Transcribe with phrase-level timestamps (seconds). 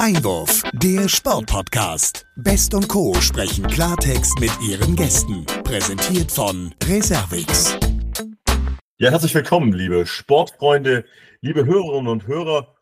[0.00, 2.24] Einwurf, der Sportpodcast.
[2.36, 3.12] Best und Co.
[3.20, 5.44] sprechen Klartext mit ihren Gästen.
[5.62, 7.76] Präsentiert von Reservix.
[8.96, 11.04] Ja, herzlich willkommen, liebe Sportfreunde,
[11.42, 12.74] liebe Hörerinnen und Hörer.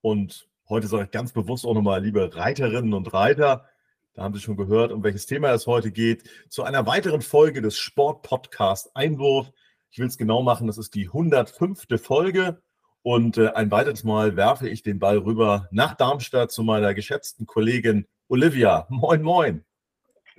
[0.00, 3.68] Und heute sage ich ganz bewusst auch nochmal, liebe Reiterinnen und Reiter.
[4.14, 6.24] Da haben Sie schon gehört, um welches Thema es heute geht.
[6.48, 9.52] Zu einer weiteren Folge des Sportpodcast Einwurf.
[9.90, 11.84] Ich will es genau machen, das ist die 105.
[12.00, 12.62] Folge.
[13.02, 17.46] Und äh, ein weiteres Mal werfe ich den Ball rüber nach Darmstadt zu meiner geschätzten
[17.46, 18.86] Kollegin Olivia.
[18.88, 19.64] Moin, moin.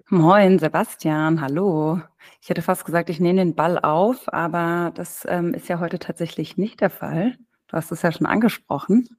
[0.08, 2.02] Moin, Sebastian, hallo.
[2.42, 6.00] Ich hätte fast gesagt, ich nehme den Ball auf, aber das ähm, ist ja heute
[6.00, 7.38] tatsächlich nicht der Fall.
[7.68, 9.10] Du hast es ja schon angesprochen.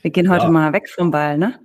[0.00, 0.50] Wir gehen heute ja.
[0.50, 1.58] mal weg vom Ball, ne?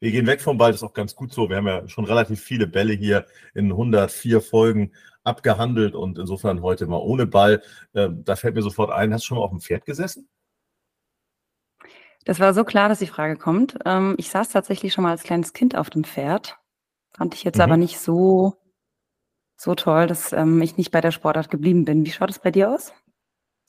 [0.00, 1.48] Wir gehen weg vom Ball, das ist auch ganz gut so.
[1.48, 4.92] Wir haben ja schon relativ viele Bälle hier in 104 Folgen
[5.24, 7.62] abgehandelt und insofern heute mal ohne Ball.
[7.94, 10.28] Ähm, da fällt mir sofort ein, hast du schon mal auf dem Pferd gesessen?
[12.24, 13.78] Das war so klar, dass die Frage kommt.
[13.84, 16.56] Ähm, ich saß tatsächlich schon mal als kleines Kind auf dem Pferd.
[17.10, 17.62] Fand ich jetzt mhm.
[17.62, 18.54] aber nicht so,
[19.56, 22.04] so toll, dass ähm, ich nicht bei der Sportart geblieben bin.
[22.04, 22.92] Wie schaut es bei dir aus?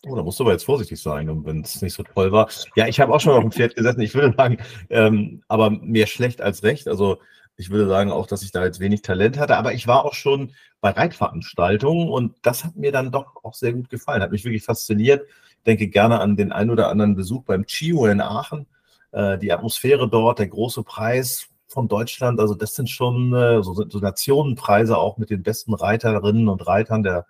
[0.05, 2.49] Oh, da musst du aber jetzt vorsichtig sein, wenn es nicht so toll war.
[2.75, 4.01] Ja, ich habe auch schon auf dem Pferd gesessen.
[4.01, 4.57] Ich würde sagen,
[4.89, 6.89] ähm, aber mehr schlecht als recht.
[6.89, 7.19] Also
[7.57, 10.13] ich würde sagen auch, dass ich da jetzt wenig Talent hatte, aber ich war auch
[10.13, 14.43] schon bei Reitveranstaltungen und das hat mir dann doch auch sehr gut gefallen, hat mich
[14.43, 15.25] wirklich fasziniert.
[15.57, 18.65] Ich denke gerne an den ein oder anderen Besuch beim Chio in Aachen.
[19.11, 23.73] Äh, die Atmosphäre dort, der große Preis von Deutschland, also das sind schon äh, so,
[23.73, 27.25] so Nationenpreise auch mit den besten Reiterinnen und Reitern der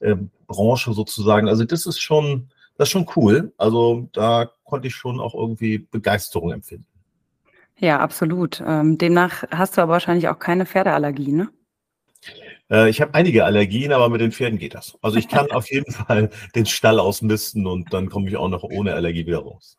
[0.00, 1.48] äh, Branche sozusagen.
[1.48, 3.52] Also das ist schon, das ist schon cool.
[3.58, 6.86] Also da konnte ich schon auch irgendwie Begeisterung empfinden.
[7.78, 8.62] Ja, absolut.
[8.66, 11.48] Ähm, demnach hast du aber wahrscheinlich auch keine Pferdeallergie, ne?
[12.70, 14.96] Äh, ich habe einige Allergien, aber mit den Pferden geht das.
[15.02, 18.62] Also ich kann auf jeden Fall den Stall ausmisten und dann komme ich auch noch
[18.62, 19.76] ohne Allergie wieder raus.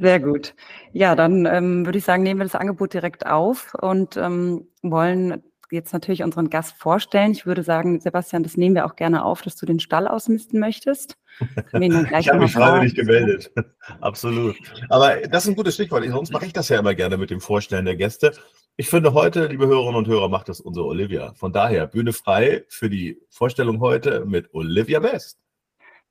[0.00, 0.54] Sehr gut.
[0.92, 5.42] Ja, dann ähm, würde ich sagen, nehmen wir das Angebot direkt auf und ähm, wollen
[5.70, 7.32] jetzt natürlich unseren Gast vorstellen.
[7.32, 10.60] Ich würde sagen, Sebastian, das nehmen wir auch gerne auf, dass du den Stall ausmisten
[10.60, 11.16] möchtest.
[11.40, 13.52] ich habe mich freiwillig gemeldet.
[14.00, 14.56] Absolut.
[14.88, 16.04] Aber das ist ein gutes Stichwort.
[16.08, 18.32] Sonst mache ich das ja immer gerne mit dem Vorstellen der Gäste.
[18.76, 21.34] Ich finde heute, liebe Hörerinnen und Hörer, macht das unsere Olivia.
[21.34, 25.38] Von daher, Bühne frei für die Vorstellung heute mit Olivia Best.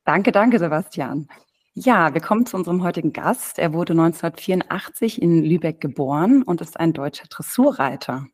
[0.03, 1.27] Danke, danke, Sebastian.
[1.79, 3.59] Ja, wir kommen zu unserem heutigen Gast.
[3.59, 8.25] Er wurde 1984 in Lübeck geboren und ist ein deutscher Dressurreiter.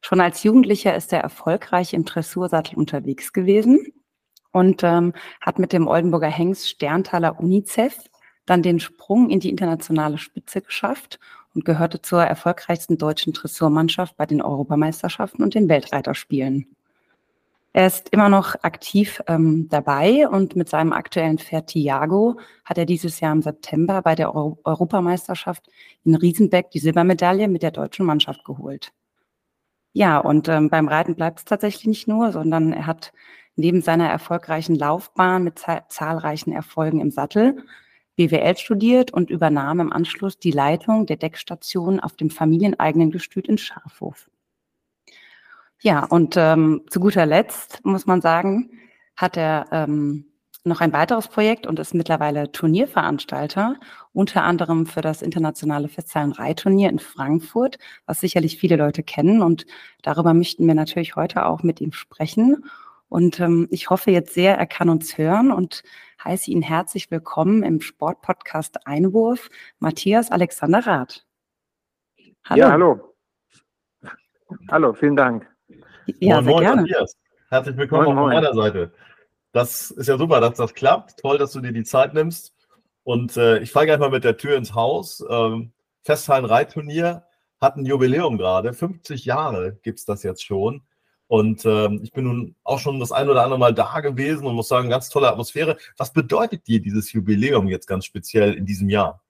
[0.00, 3.92] Schon als Jugendlicher ist er erfolgreich im Dressursattel unterwegs gewesen
[4.52, 7.96] und ähm, hat mit dem Oldenburger Hengst Sterntaler UNICEF
[8.46, 11.18] dann den Sprung in die internationale Spitze geschafft
[11.54, 16.66] und gehörte zur erfolgreichsten deutschen Dressurmannschaft bei den Europameisterschaften und den Weltreiterspielen.
[17.74, 22.86] Er ist immer noch aktiv ähm, dabei und mit seinem aktuellen Pferd Tiago hat er
[22.86, 25.68] dieses Jahr im September bei der Euro Europameisterschaft
[26.04, 28.92] in Riesenbeck die Silbermedaille mit der deutschen Mannschaft geholt.
[29.92, 33.12] Ja, und ähm, beim Reiten bleibt es tatsächlich nicht nur, sondern er hat
[33.56, 37.64] neben seiner erfolgreichen Laufbahn mit zahlreichen Erfolgen im Sattel
[38.18, 43.58] BWL studiert und übernahm im Anschluss die Leitung der Deckstation auf dem familieneigenen Gestüt in
[43.58, 44.28] Schafhof.
[45.80, 48.70] Ja, und ähm, zu guter Letzt muss man sagen,
[49.14, 50.26] hat er ähm,
[50.64, 53.76] noch ein weiteres Projekt und ist mittlerweile Turnierveranstalter,
[54.18, 59.42] unter anderem für das internationale Festzahlen-Reitturnier in Frankfurt, was sicherlich viele Leute kennen.
[59.42, 59.64] Und
[60.02, 62.64] darüber möchten wir natürlich heute auch mit ihm sprechen.
[63.08, 65.84] Und ähm, ich hoffe jetzt sehr, er kann uns hören und
[66.24, 71.24] heiße ihn herzlich willkommen im Sportpodcast Einwurf, Matthias Alexander Rath.
[72.44, 72.60] Hallo.
[72.60, 73.14] Ja, hallo.
[74.68, 75.48] Hallo, vielen Dank.
[76.18, 76.80] Ja, moin, sehr moin, gerne.
[76.82, 77.16] Matthias.
[77.50, 78.92] Herzlich willkommen moin, auf meiner Seite.
[79.52, 81.20] Das ist ja super, dass das klappt.
[81.20, 82.57] Toll, dass du dir die Zeit nimmst.
[83.08, 85.24] Und äh, ich gleich mal mit der Tür ins Haus.
[85.30, 87.24] Ähm, Festhallen-Reitturnier
[87.58, 88.74] hat ein Jubiläum gerade.
[88.74, 90.82] 50 Jahre gibt es das jetzt schon.
[91.26, 94.54] Und ähm, ich bin nun auch schon das ein oder andere Mal da gewesen und
[94.54, 95.78] muss sagen, ganz tolle Atmosphäre.
[95.96, 99.22] Was bedeutet dir dieses Jubiläum jetzt ganz speziell in diesem Jahr?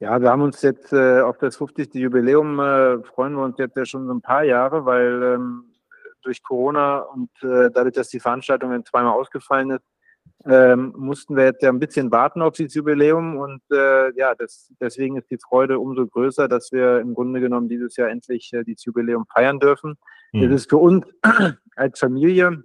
[0.00, 1.92] Ja, wir haben uns jetzt äh, auf das 50.
[1.96, 5.64] Jubiläum äh, freuen wir uns jetzt ja schon ein paar Jahre, weil ähm,
[6.22, 9.91] durch Corona und äh, dadurch, dass die Veranstaltung zweimal ausgefallen ist,
[10.46, 14.72] ähm, mussten wir jetzt ja ein bisschen warten auf dieses Jubiläum und äh, ja, das,
[14.80, 18.64] deswegen ist die Freude umso größer, dass wir im Grunde genommen dieses Jahr endlich äh,
[18.64, 19.96] dieses Jubiläum feiern dürfen.
[20.32, 20.44] Mhm.
[20.44, 21.06] Es ist für uns
[21.76, 22.64] als Familie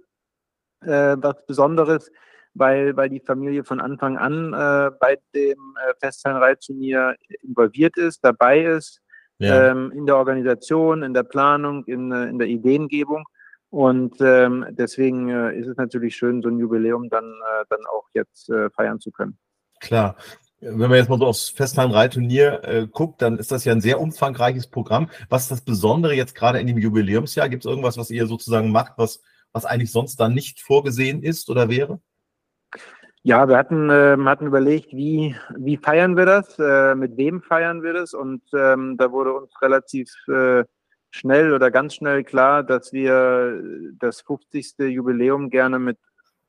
[0.80, 2.10] äh, was Besonderes,
[2.54, 8.62] weil, weil die Familie von Anfang an äh, bei dem äh, Festhallenreitturnier involviert ist, dabei
[8.64, 9.00] ist,
[9.38, 9.70] ja.
[9.70, 13.24] ähm, in der Organisation, in der Planung, in, äh, in der Ideengebung.
[13.70, 18.06] Und ähm, deswegen äh, ist es natürlich schön, so ein Jubiläum dann, äh, dann auch
[18.14, 19.38] jetzt äh, feiern zu können.
[19.80, 20.16] Klar.
[20.60, 24.00] wenn man jetzt mal so aufs Festhallenreitturnier äh, guckt, dann ist das ja ein sehr
[24.00, 25.10] umfangreiches Programm.
[25.28, 27.48] Was ist das Besondere jetzt gerade in dem Jubiläumsjahr?
[27.48, 29.22] Gibt es irgendwas, was ihr sozusagen macht, was,
[29.52, 32.00] was eigentlich sonst dann nicht vorgesehen ist oder wäre?
[33.22, 37.82] Ja, wir hatten, äh, hatten überlegt, wie, wie feiern wir das, äh, mit wem feiern
[37.82, 40.64] wir das und ähm, da wurde uns relativ äh,
[41.10, 43.62] schnell oder ganz schnell klar, dass wir
[43.98, 44.74] das 50.
[44.78, 45.98] Jubiläum gerne mit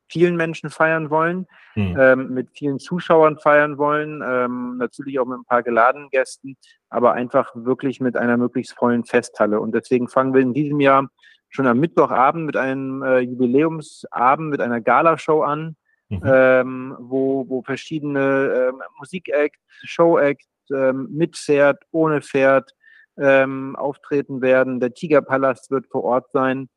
[0.10, 1.96] vielen Menschen feiern wollen, mhm.
[2.00, 6.58] ähm, mit vielen Zuschauern feiern wollen, ähm, natürlich auch mit ein paar geladenen Gästen,
[6.90, 9.60] aber einfach wirklich mit einer möglichst vollen Festhalle.
[9.60, 11.10] Und deswegen fangen wir in diesem Jahr
[11.50, 15.76] schon am Mittwochabend mit einem äh, Jubiläumsabend, mit einer Galashow an,
[16.10, 16.22] mhm.
[16.26, 22.74] ähm, wo, wo verschiedene ähm, Musikacts, Showacts ähm, mit Pferd, ohne Pferd
[23.20, 24.80] ähm, auftreten werden.
[24.80, 26.70] Der Tigerpalast wird vor Ort sein.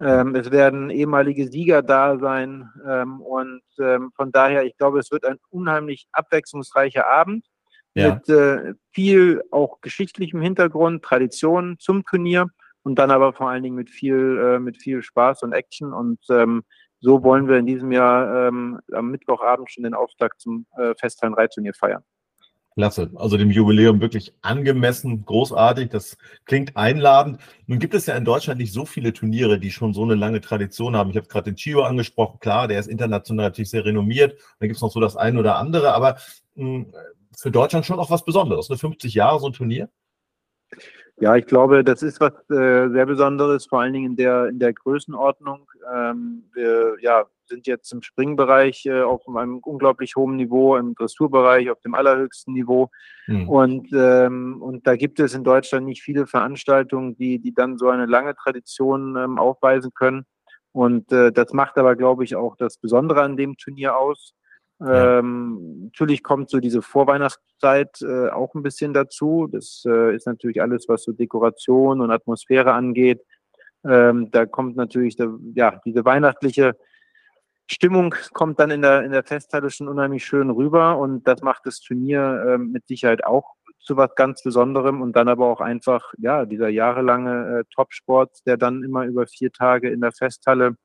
[0.00, 5.10] Ähm, es werden ehemalige Sieger da sein ähm, und ähm, von daher, ich glaube, es
[5.10, 7.44] wird ein unheimlich abwechslungsreicher Abend
[7.94, 8.14] ja.
[8.14, 12.46] mit äh, viel auch geschichtlichem Hintergrund, Tradition zum Turnier
[12.84, 16.20] und dann aber vor allen Dingen mit viel, äh, mit viel Spaß und Action und
[16.30, 16.62] ähm,
[17.00, 21.74] so wollen wir in diesem Jahr ähm, am Mittwochabend schon den Auftakt zum äh, Festhallen-Reitturnier
[21.74, 22.04] feiern.
[22.78, 23.10] Klasse.
[23.16, 25.88] Also dem Jubiläum wirklich angemessen, großartig.
[25.88, 27.40] Das klingt einladend.
[27.66, 30.40] Nun gibt es ja in Deutschland nicht so viele Turniere, die schon so eine lange
[30.40, 31.10] Tradition haben.
[31.10, 32.38] Ich habe gerade den Chio angesprochen.
[32.38, 34.38] Klar, der ist international natürlich sehr renommiert.
[34.60, 35.92] Da gibt es noch so das eine oder andere.
[35.92, 36.18] Aber
[36.54, 36.92] mh, hm,
[37.36, 38.70] für Deutschland schon auch was Besonderes.
[38.70, 39.88] Eine 50 Jahre so ein Turnier?
[41.16, 44.60] Ja, ich glaube, das ist was äh, sehr Besonderes, vor allen Dingen in der, in
[44.60, 45.68] der Größenordnung.
[45.92, 51.70] Ähm, wir ja, sind jetzt im Springbereich äh, auf einem unglaublich hohen Niveau, im Dressurbereich
[51.70, 52.90] auf dem allerhöchsten Niveau.
[53.26, 53.48] Mhm.
[53.48, 57.88] Und, ähm, und da gibt es in Deutschland nicht viele Veranstaltungen, die, die dann so
[57.88, 60.24] eine lange Tradition ähm, aufweisen können.
[60.72, 64.34] Und äh, das macht aber, glaube ich, auch das Besondere an dem Turnier aus.
[64.80, 65.18] Ja.
[65.18, 69.48] Ähm, natürlich kommt so diese Vorweihnachtszeit äh, auch ein bisschen dazu.
[69.50, 73.20] Das äh, ist natürlich alles, was so Dekoration und Atmosphäre angeht.
[73.84, 76.76] Ähm, da kommt natürlich der, ja, diese weihnachtliche
[77.70, 81.66] Stimmung kommt dann in der, in der Festhalle schon unheimlich schön rüber und das macht
[81.66, 86.12] das Turnier äh, mit Sicherheit auch zu was ganz Besonderem und dann aber auch einfach,
[86.18, 90.76] ja, dieser jahrelange äh, Topsport, der dann immer über vier Tage in der Festhalle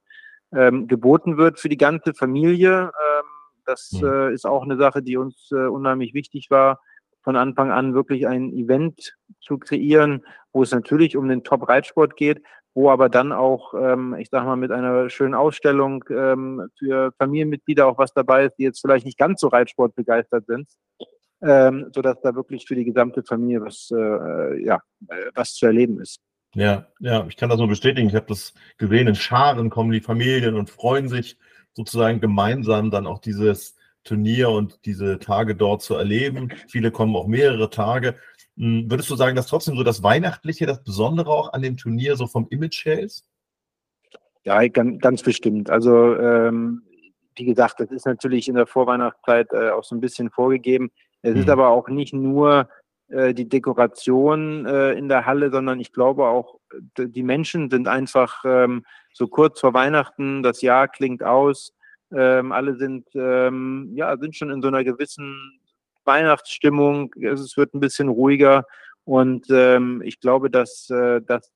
[0.53, 2.83] ähm, geboten wird für die ganze Familie.
[2.83, 3.25] Ähm,
[3.65, 4.07] das mhm.
[4.07, 6.79] äh, ist auch eine Sache, die uns äh, unheimlich wichtig war,
[7.21, 12.43] von Anfang an wirklich ein Event zu kreieren, wo es natürlich um den Top-Reitsport geht,
[12.73, 17.87] wo aber dann auch, ähm, ich sag mal, mit einer schönen Ausstellung ähm, für Familienmitglieder
[17.87, 20.67] auch was dabei ist, die jetzt vielleicht nicht ganz so Reitsport begeistert sind,
[21.41, 26.01] ähm, sodass da wirklich für die gesamte Familie was, äh, ja, äh, was zu erleben
[26.01, 26.19] ist.
[26.55, 28.07] Ja, ja, ich kann das nur bestätigen.
[28.07, 31.37] Ich habe das gesehen, in Scharen kommen die Familien und freuen sich
[31.73, 36.51] sozusagen gemeinsam dann auch dieses Turnier und diese Tage dort zu erleben.
[36.67, 38.15] Viele kommen auch mehrere Tage.
[38.57, 42.15] Hm, würdest du sagen, dass trotzdem so das Weihnachtliche, das Besondere auch an dem Turnier
[42.15, 43.27] so vom Image her ist?
[44.43, 45.69] Ja, ganz, ganz bestimmt.
[45.69, 46.83] Also ähm,
[47.35, 50.91] wie gesagt, das ist natürlich in der Vorweihnachtszeit äh, auch so ein bisschen vorgegeben.
[51.21, 51.41] Es mhm.
[51.41, 52.67] ist aber auch nicht nur
[53.07, 56.59] äh, die Dekoration äh, in der Halle, sondern ich glaube auch,
[56.97, 61.73] die Menschen sind einfach ähm, so kurz vor Weihnachten, das Jahr klingt aus,
[62.11, 65.59] ähm, alle sind, ähm, ja, sind schon in so einer gewissen
[66.05, 68.65] Weihnachtsstimmung, es wird ein bisschen ruhiger
[69.05, 71.51] und ähm, ich glaube, dass, äh, dass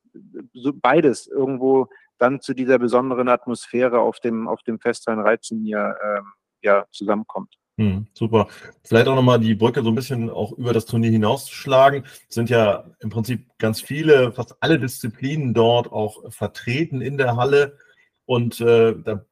[0.54, 1.88] so beides irgendwo
[2.18, 6.25] dann zu dieser besonderen Atmosphäre auf dem, auf dem Festhallen-Reitturnier ähm,
[6.62, 7.56] ja, zusammenkommt.
[7.80, 8.48] Hm, super.
[8.84, 12.06] Vielleicht auch nochmal die Brücke so ein bisschen auch über das Turnier hinauszuschlagen.
[12.27, 17.36] Es sind ja im Prinzip ganz viele, fast alle Disziplinen dort auch vertreten in der
[17.36, 17.77] Halle.
[18.25, 19.25] Und äh, da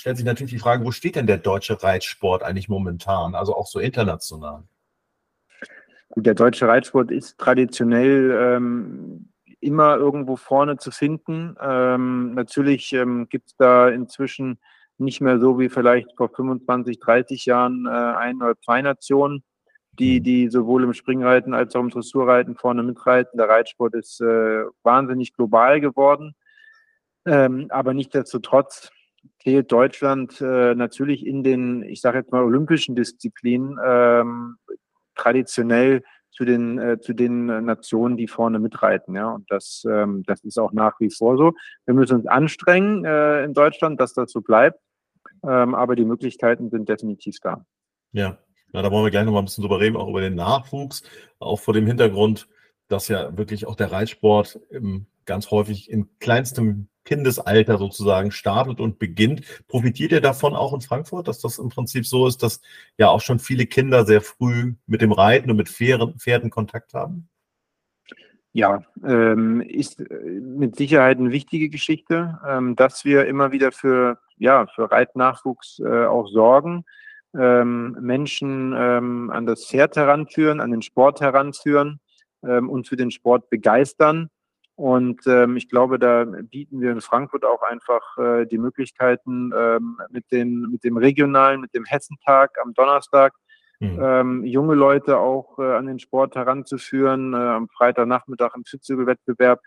[0.00, 3.66] stellt sich natürlich die Frage, wo steht denn der deutsche Reitsport eigentlich momentan, also auch
[3.66, 4.64] so international?
[6.16, 9.30] Der deutsche Reitsport ist traditionell ähm,
[9.60, 11.54] immer irgendwo vorne zu finden.
[11.60, 14.58] Ähm, natürlich ähm, gibt es da inzwischen
[14.98, 19.44] nicht mehr so wie vielleicht vor 25, 30 Jahren äh, ein oder zwei Nationen,
[19.98, 20.24] die, mhm.
[20.24, 23.38] die sowohl im Springreiten als auch im Dressurreiten vorne mitreiten.
[23.38, 26.34] Der Reitsport ist äh, wahnsinnig global geworden.
[27.26, 28.90] Ähm, aber nichtsdestotrotz
[29.42, 34.56] zählt Deutschland äh, natürlich in den, ich sage jetzt mal, olympischen Disziplinen ähm,
[35.14, 39.14] traditionell zu den, äh, zu den Nationen, die vorne mitreiten.
[39.14, 39.30] Ja?
[39.32, 41.52] Und das, ähm, das ist auch nach wie vor so.
[41.86, 44.78] Wir müssen uns anstrengen äh, in Deutschland, dass das so bleibt.
[45.42, 47.64] Ähm, aber die Möglichkeiten sind definitiv da.
[48.12, 48.38] Ja.
[48.72, 51.02] ja, da wollen wir gleich noch mal ein bisschen drüber reden, auch über den Nachwuchs,
[51.38, 52.46] auch vor dem Hintergrund,
[52.88, 54.60] dass ja wirklich auch der Reitsport
[55.24, 59.42] ganz häufig in kleinstem Kindesalter sozusagen startet und beginnt.
[59.66, 62.60] Profitiert ihr davon auch in Frankfurt, dass das im Prinzip so ist, dass
[62.98, 66.94] ja auch schon viele Kinder sehr früh mit dem Reiten und mit Pferden, Pferden Kontakt
[66.94, 67.28] haben?
[68.52, 74.18] Ja, ähm, ist äh, mit Sicherheit eine wichtige Geschichte, ähm, dass wir immer wieder für,
[74.38, 76.84] ja, für Reitnachwuchs äh, auch sorgen,
[77.36, 81.98] ähm, Menschen ähm, an das Pferd heranführen, an den Sport heranführen
[82.44, 84.30] ähm, und für den Sport begeistern.
[84.80, 89.98] Und ähm, ich glaube, da bieten wir in Frankfurt auch einfach äh, die Möglichkeiten ähm,
[90.08, 93.34] mit, den, mit dem regionalen, mit dem Hessentag am Donnerstag,
[93.78, 93.98] mhm.
[94.02, 97.34] ähm, junge Leute auch äh, an den Sport heranzuführen.
[97.34, 99.60] Äh, am Freitagnachmittag im Schützelwettbewerb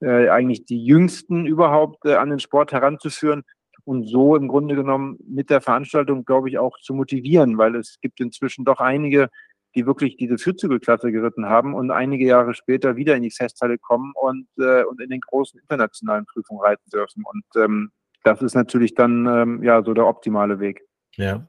[0.00, 3.44] äh, eigentlich die Jüngsten überhaupt äh, an den Sport heranzuführen
[3.84, 8.00] und so im Grunde genommen mit der Veranstaltung, glaube ich, auch zu motivieren, weil es
[8.00, 9.28] gibt inzwischen doch einige,
[9.76, 14.12] die wirklich diese Vierzügelklasse geritten haben und einige Jahre später wieder in die Festhalle kommen
[14.14, 17.22] und, äh, und in den großen internationalen Prüfungen reiten dürfen.
[17.24, 17.92] Und ähm,
[18.24, 20.82] das ist natürlich dann ähm, ja so der optimale Weg.
[21.14, 21.46] Ja.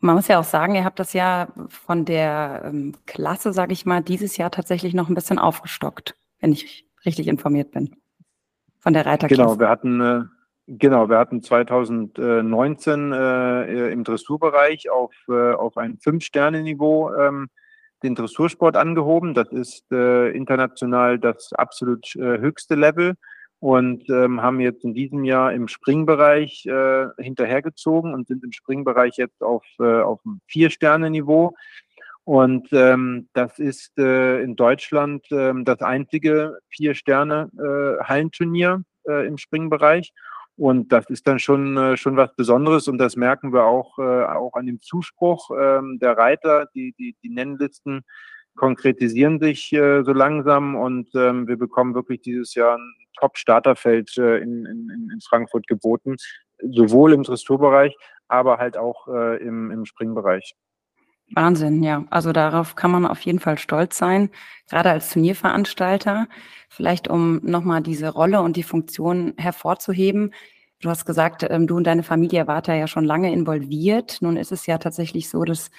[0.00, 3.86] Man muss ja auch sagen, ihr habt das ja von der ähm, Klasse, sage ich
[3.86, 7.94] mal, dieses Jahr tatsächlich noch ein bisschen aufgestockt, wenn ich richtig informiert bin.
[8.80, 9.40] Von der Reiterklasse.
[9.40, 10.22] Genau, wir hatten, äh,
[10.78, 17.48] genau, wir hatten 2019 äh, im Dressurbereich auf, äh, auf ein Fünf-Sterne-Niveau ähm,
[18.02, 19.34] den Dressursport angehoben.
[19.34, 23.14] Das ist äh, international das absolut äh, höchste Level
[23.60, 29.18] und ähm, haben jetzt in diesem Jahr im Springbereich äh, hinterhergezogen und sind im Springbereich
[29.18, 31.54] jetzt auf, äh, auf einem Vier-Sterne-Niveau.
[32.24, 40.12] Und ähm, das ist in Deutschland äh, das einzige Vier-Sterne-Hallenturnier im Springbereich.
[40.56, 44.24] Und das ist dann schon, äh, schon was Besonderes und das merken wir auch, äh,
[44.24, 46.66] auch an dem Zuspruch äh, der Reiter.
[46.74, 48.02] Die, die, die Nennlisten
[48.54, 54.66] konkretisieren sich äh, so langsam und ähm, wir bekommen wirklich dieses Jahr ein Top-Starterfeld in,
[54.66, 56.16] in, in Frankfurt geboten,
[56.58, 57.94] sowohl im Dressurbereich,
[58.28, 60.54] aber halt auch im, im Springbereich.
[61.34, 62.04] Wahnsinn, ja.
[62.10, 64.30] Also darauf kann man auf jeden Fall stolz sein,
[64.68, 66.28] gerade als Turnierveranstalter.
[66.68, 70.32] Vielleicht um nochmal diese Rolle und die Funktion hervorzuheben.
[70.80, 74.18] Du hast gesagt, ähm, du und deine Familie wart da ja schon lange involviert.
[74.20, 75.70] Nun ist es ja tatsächlich so, dass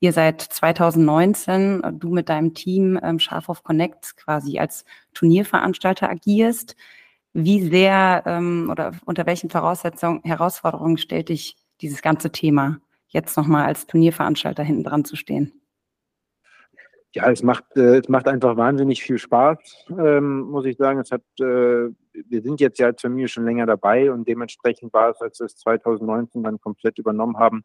[0.00, 6.76] ihr seit 2019, äh, du mit deinem Team ähm, Scharf Connect quasi als Turnierveranstalter agierst.
[7.34, 12.78] Wie sehr ähm, oder unter welchen Voraussetzungen, Herausforderungen stellt dich dieses ganze Thema
[13.12, 15.52] jetzt nochmal als Turnierveranstalter hinten dran zu stehen?
[17.14, 19.58] Ja, es macht, äh, es macht einfach wahnsinnig viel Spaß,
[19.98, 20.98] ähm, muss ich sagen.
[20.98, 25.10] Es hat, äh, wir sind jetzt ja als Familie schon länger dabei und dementsprechend war
[25.10, 27.64] es, als wir es 2019 dann komplett übernommen haben,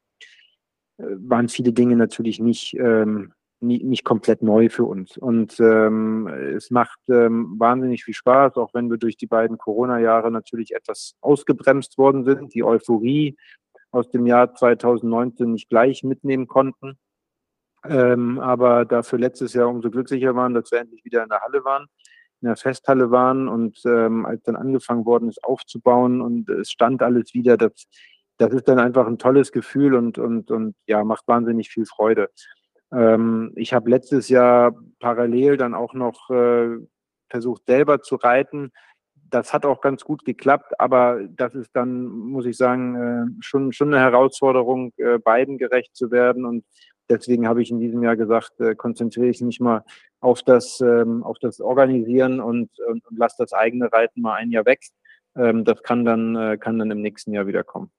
[0.97, 5.17] äh, waren viele Dinge natürlich nicht, ähm, nie, nicht komplett neu für uns.
[5.17, 10.29] Und ähm, es macht ähm, wahnsinnig viel Spaß, auch wenn wir durch die beiden Corona-Jahre
[10.29, 13.37] natürlich etwas ausgebremst worden sind, die Euphorie
[13.97, 16.97] aus dem Jahr 2019 nicht gleich mitnehmen konnten.
[17.85, 21.63] Ähm, aber dafür letztes Jahr umso glücklicher waren, dass wir endlich wieder in der Halle
[21.63, 21.87] waren,
[22.41, 27.01] in der Festhalle waren und ähm, als dann angefangen worden ist aufzubauen und es stand
[27.01, 27.87] alles wieder, das
[28.37, 32.29] das ist dann einfach ein tolles Gefühl und, und, und ja, macht wahnsinnig viel Freude.
[32.91, 36.77] Ähm, ich habe letztes Jahr parallel dann auch noch äh,
[37.29, 38.71] versucht, selber zu reiten.
[39.29, 43.71] Das hat auch ganz gut geklappt, aber das ist dann, muss ich sagen, äh, schon,
[43.73, 46.45] schon eine Herausforderung, äh, beiden gerecht zu werden.
[46.45, 46.65] Und
[47.09, 49.83] deswegen habe ich in diesem Jahr gesagt, äh, konzentriere ich mich mal
[50.19, 54.51] auf das, ähm, auf das Organisieren und, und, und lasse das eigene Reiten mal ein
[54.51, 54.81] Jahr weg.
[55.35, 57.91] Ähm, das kann dann, kann dann im nächsten Jahr wieder kommen.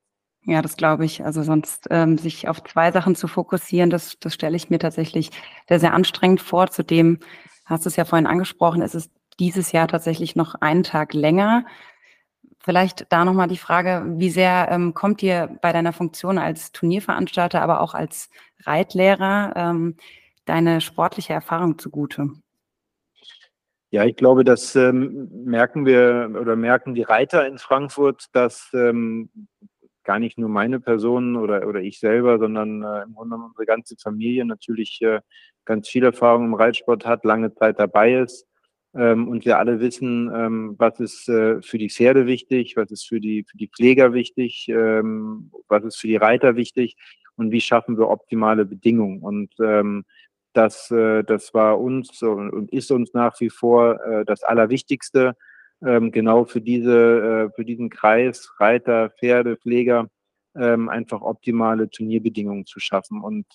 [0.44, 1.24] Ja, das glaube ich.
[1.24, 5.30] Also sonst ähm, sich auf zwei Sachen zu fokussieren, das, das stelle ich mir tatsächlich
[5.68, 6.68] sehr, sehr anstrengend vor.
[6.68, 7.18] Zudem
[7.66, 11.64] hast du es ja vorhin angesprochen, es ist dieses Jahr tatsächlich noch einen Tag länger.
[12.60, 17.62] Vielleicht da nochmal die Frage, wie sehr ähm, kommt dir bei deiner Funktion als Turnierveranstalter,
[17.62, 18.30] aber auch als
[18.64, 19.96] Reitlehrer ähm,
[20.44, 22.30] deine sportliche Erfahrung zugute?
[23.90, 29.30] Ja, ich glaube, das ähm, merken wir oder merken die Reiter in Frankfurt, dass ähm,
[30.04, 33.96] gar nicht nur meine Person oder, oder ich selber, sondern äh, im Grunde unsere ganze
[33.96, 35.20] Familie natürlich äh,
[35.64, 38.47] ganz viel Erfahrung im Reitsport hat, lange Zeit dabei ist.
[38.94, 43.06] Ähm, und wir alle wissen, ähm, was ist äh, für die Pferde wichtig, was ist
[43.06, 46.96] für die, für die Pfleger wichtig, ähm, was ist für die Reiter wichtig
[47.36, 49.20] und wie schaffen wir optimale Bedingungen.
[49.20, 50.04] Und ähm,
[50.52, 55.36] das, äh, das war uns und ist uns nach wie vor äh, das Allerwichtigste
[55.84, 60.08] ähm, genau für diese, äh, für diesen Kreis Reiter, Pferde, Pfleger
[60.56, 63.22] ähm, einfach optimale Turnierbedingungen zu schaffen.
[63.22, 63.46] Und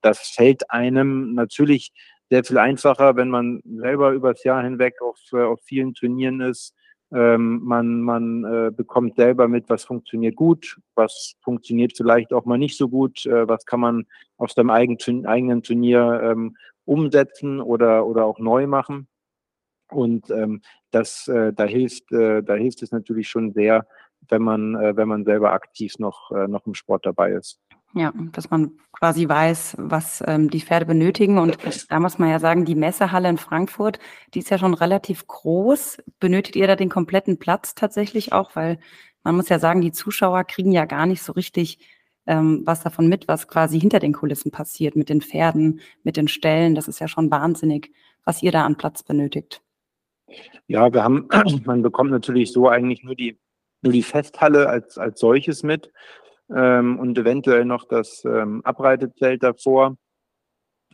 [0.00, 1.92] das fällt einem natürlich
[2.30, 6.74] sehr viel einfacher, wenn man selber übers Jahr hinweg auf, äh, auf vielen Turnieren ist,
[7.12, 12.58] Ähm, man man äh, bekommt selber mit, was funktioniert gut, was funktioniert vielleicht auch mal
[12.58, 14.06] nicht so gut, äh, was kann man
[14.38, 19.06] auf seinem eigenen, eigenen Turnier ähm, umsetzen oder, oder auch neu machen.
[19.90, 23.86] Und ähm, das, äh, da hilft, äh, da hilft es natürlich schon sehr,
[24.28, 27.60] wenn man, äh, wenn man selber aktiv noch, äh, noch im Sport dabei ist.
[27.96, 31.38] Ja, dass man quasi weiß, was ähm, die Pferde benötigen.
[31.38, 31.56] Und
[31.88, 33.98] da muss man ja sagen, die Messehalle in Frankfurt,
[34.34, 36.02] die ist ja schon relativ groß.
[36.20, 38.54] Benötigt ihr da den kompletten Platz tatsächlich auch?
[38.54, 38.78] Weil
[39.24, 41.78] man muss ja sagen, die Zuschauer kriegen ja gar nicht so richtig
[42.26, 46.28] ähm, was davon mit, was quasi hinter den Kulissen passiert, mit den Pferden, mit den
[46.28, 46.74] Ställen.
[46.74, 47.92] Das ist ja schon wahnsinnig,
[48.24, 49.62] was ihr da an Platz benötigt.
[50.66, 51.28] Ja, wir haben,
[51.64, 53.38] man bekommt natürlich so eigentlich nur die,
[53.80, 55.90] nur die Festhalle als, als solches mit
[56.54, 59.96] ähm, und eventuell noch das ähm, Abreitezelt davor,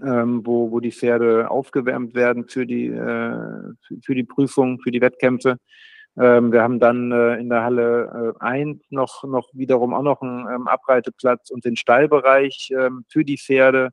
[0.03, 5.01] ähm, wo, wo die Pferde aufgewärmt werden für die, äh, für, die Prüfung, für die
[5.01, 5.59] Wettkämpfe.
[6.19, 10.21] Ähm, wir haben dann äh, in der Halle äh, 1 noch, noch wiederum auch noch
[10.21, 13.91] einen ähm, Abreiteplatz und den Stallbereich ähm, für die Pferde.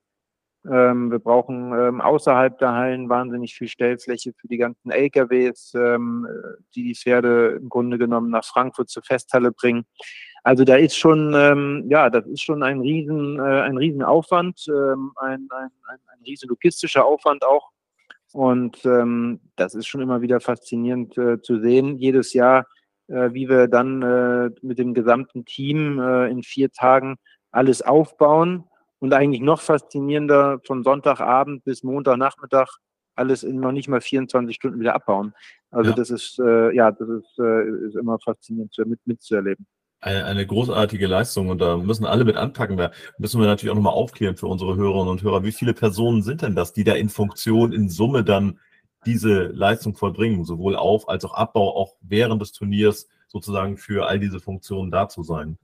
[0.69, 6.27] Ähm, wir brauchen ähm, außerhalb der Hallen wahnsinnig viel Stellfläche für die ganzen LKWs, ähm,
[6.75, 9.85] die die Pferde im Grunde genommen nach Frankfurt zur Festhalle bringen.
[10.43, 14.65] Also da ist schon, ähm, ja, das ist schon ein riesen, äh, ein riesen Aufwand,
[14.69, 17.69] ähm, ein, ein, ein, ein riesen logistischer Aufwand auch.
[18.31, 22.67] Und ähm, das ist schon immer wieder faszinierend äh, zu sehen, jedes Jahr,
[23.07, 27.17] äh, wie wir dann äh, mit dem gesamten Team äh, in vier Tagen
[27.51, 28.65] alles aufbauen
[28.99, 32.67] und eigentlich noch faszinierender von Sonntagabend bis Montagnachmittag
[33.15, 35.33] alles in noch nicht mal 24 Stunden wieder abbauen.
[35.71, 35.95] Also ja.
[35.95, 39.65] das ist äh, ja, das ist, äh, ist immer faszinierend mit, mitzuerleben
[40.01, 42.77] eine, eine großartige Leistung und da müssen alle mit anpacken.
[42.77, 45.43] Da müssen wir natürlich auch nochmal aufklären für unsere Hörerinnen und Hörer.
[45.43, 48.59] Wie viele Personen sind denn das, die da in Funktion, in Summe dann
[49.05, 54.19] diese Leistung vollbringen, sowohl Auf- als auch Abbau, auch während des Turniers sozusagen für all
[54.19, 55.57] diese Funktionen da zu sein?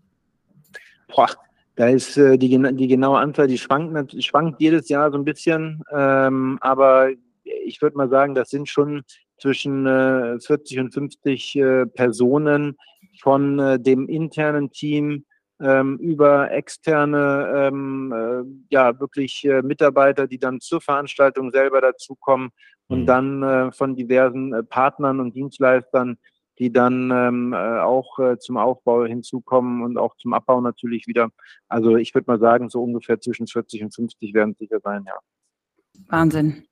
[1.14, 1.30] Boah,
[1.76, 5.84] da ist äh, die, die genaue Anzahl, die schwankt, schwankt jedes Jahr so ein bisschen,
[5.92, 7.10] ähm, aber
[7.44, 9.04] ich würde mal sagen, das sind schon
[9.38, 12.78] zwischen äh, 40 und 50 äh, Personen,
[13.22, 15.26] von äh, dem internen Team
[15.62, 22.50] ähm, über externe, ähm, äh, ja, wirklich äh, Mitarbeiter, die dann zur Veranstaltung selber dazukommen
[22.88, 23.06] und mhm.
[23.06, 26.18] dann äh, von diversen äh, Partnern und Dienstleistern,
[26.60, 31.30] die dann ähm, äh, auch äh, zum Aufbau hinzukommen und auch zum Abbau natürlich wieder.
[31.68, 35.04] Also ich würde mal sagen, so ungefähr zwischen 40 und 50 werden es sicher sein,
[35.06, 35.16] ja.
[36.08, 36.66] Wahnsinn.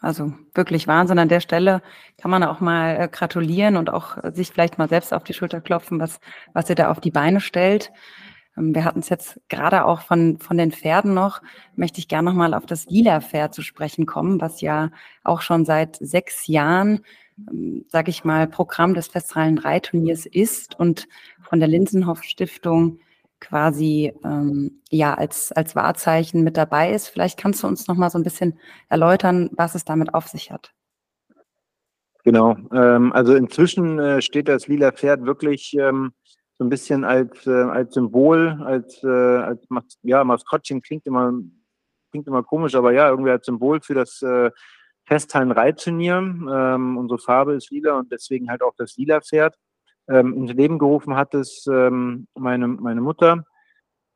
[0.00, 1.18] Also wirklich Wahnsinn.
[1.18, 1.82] An der Stelle
[2.16, 5.60] kann man auch mal äh, gratulieren und auch sich vielleicht mal selbst auf die Schulter
[5.60, 6.20] klopfen, was,
[6.54, 7.92] was ihr da auf die Beine stellt.
[8.56, 11.42] Ähm, wir hatten es jetzt gerade auch von, von den Pferden noch,
[11.76, 14.90] möchte ich gerne nochmal auf das Lila-Pferd zu sprechen kommen, was ja
[15.22, 17.00] auch schon seit sechs Jahren,
[17.50, 21.08] ähm, sage ich mal, Programm des Festrallen Reitturniers ist und
[21.42, 23.00] von der Linsenhoff Stiftung
[23.40, 27.08] quasi ähm, ja als, als Wahrzeichen mit dabei ist.
[27.08, 30.50] Vielleicht kannst du uns noch mal so ein bisschen erläutern, was es damit auf sich
[30.50, 30.72] hat.
[32.22, 36.12] Genau, ähm, also inzwischen äh, steht das lila Pferd wirklich ähm,
[36.58, 41.32] so ein bisschen als, äh, als Symbol, als, äh, als Mas ja, Maskottchen klingt immer,
[42.10, 44.50] klingt immer komisch, aber ja, irgendwie als Symbol für das äh,
[45.06, 46.18] Festhallen-Reitturnier.
[46.18, 49.56] Ähm, unsere Farbe ist lila und deswegen halt auch das lila Pferd
[50.08, 53.44] ähm, ins Leben gerufen hat es ähm, meine, meine Mutter,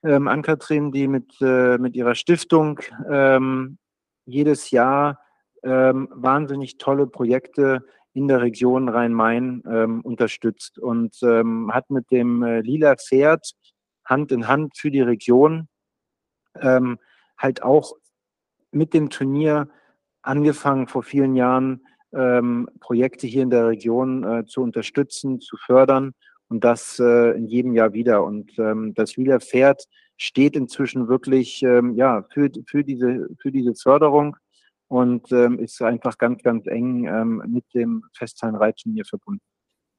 [0.03, 3.79] ähm, Ann-Kathrin, die mit, äh, mit ihrer Stiftung ähm,
[4.27, 5.21] jedes Jahr
[5.63, 12.43] ähm, wahnsinnig tolle Projekte in der Region Rhein-Main ähm, unterstützt und ähm, hat mit dem
[12.43, 13.53] äh, Lila Pferd
[14.05, 15.69] Hand in Hand für die Region
[17.37, 17.95] halt auch
[18.71, 19.69] mit dem Turnier
[20.23, 21.85] angefangen vor vielen Jahren
[22.17, 26.15] ähm, Projekte hier in der Region äh, zu unterstützen, zu fördern
[26.49, 28.25] und das äh, in jedem Jahr wieder.
[28.25, 29.85] Und ähm, das Wieler Pferd
[30.17, 34.37] steht inzwischen wirklich ähm, ja, für, für, diese, für diese Förderung
[34.89, 39.43] und ähm, ist einfach ganz, ganz eng ähm, mit dem Festzahlenreitturnier verbunden.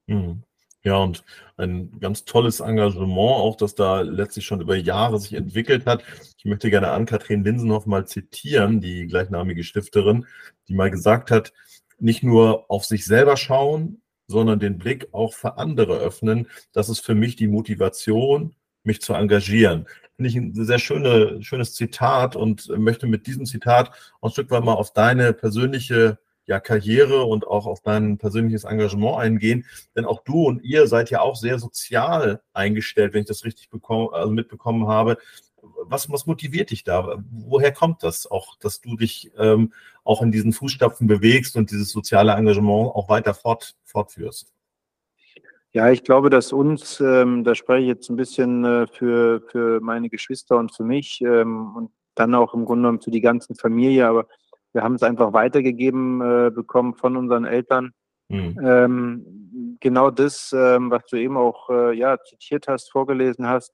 [0.07, 0.43] Mhm.
[0.83, 1.23] Ja, und
[1.57, 6.03] ein ganz tolles Engagement auch, das da letztlich schon über Jahre sich entwickelt hat.
[6.37, 10.27] Ich möchte gerne Ann-Kathrin Linsenhoff mal zitieren, die gleichnamige Stifterin,
[10.67, 11.53] die mal gesagt hat,
[11.99, 16.47] nicht nur auf sich selber schauen, sondern den Blick auch für andere öffnen.
[16.73, 19.87] Das ist für mich die Motivation, mich zu engagieren.
[20.15, 24.63] Finde ich ein sehr schöne, schönes Zitat und möchte mit diesem Zitat ein Stück weit
[24.63, 29.65] mal auf deine persönliche ja, Karriere und auch auf dein persönliches Engagement eingehen.
[29.95, 33.69] Denn auch du und ihr seid ja auch sehr sozial eingestellt, wenn ich das richtig
[33.69, 35.17] bekomme, also mitbekommen habe
[35.83, 37.23] was, was motiviert dich da?
[37.31, 39.73] Woher kommt das auch, dass du dich ähm,
[40.03, 44.51] auch in diesen Fußstapfen bewegst und dieses soziale Engagement auch weiter fort, fortführst?
[45.71, 49.81] Ja, ich glaube, dass uns, ähm, da spreche ich jetzt ein bisschen äh, für, für
[49.81, 53.55] meine Geschwister und für mich ähm, und dann auch im Grunde genommen für die ganzen
[53.55, 54.27] Familie, aber
[54.71, 57.91] wir haben es einfach weitergegeben äh, bekommen von unseren Eltern.
[58.29, 58.59] Mhm.
[58.63, 63.73] Ähm, genau das, ähm, was du eben auch äh, ja, zitiert hast, vorgelesen hast.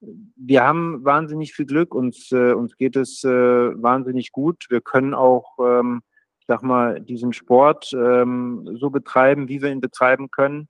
[0.00, 4.66] Wir haben wahnsinnig viel Glück, uns, äh, uns geht es äh, wahnsinnig gut.
[4.68, 6.02] Wir können auch, ähm,
[6.38, 10.68] ich sag mal, diesen Sport ähm, so betreiben, wie wir ihn betreiben können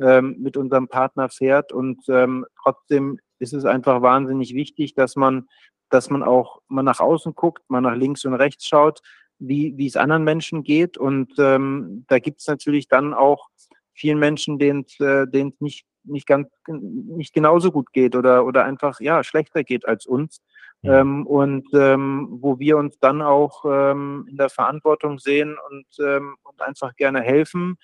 [0.00, 1.72] ähm, mit unserem Partner fährt.
[1.72, 5.46] Und ähm, trotzdem ist es einfach wahnsinnig wichtig, dass man,
[5.90, 9.00] dass man auch mal nach außen guckt, mal nach links und rechts schaut,
[9.38, 10.96] wie, wie es anderen Menschen geht.
[10.96, 13.48] Und ähm, da gibt es natürlich dann auch
[13.92, 19.00] vielen Menschen, denen es äh, nicht, nicht ganz nicht genauso gut geht oder, oder einfach
[19.00, 20.40] ja schlechter geht als uns.
[20.82, 21.00] Ja.
[21.00, 26.36] Ähm, und ähm, wo wir uns dann auch ähm, in der Verantwortung sehen und, ähm,
[26.42, 27.76] und einfach gerne helfen,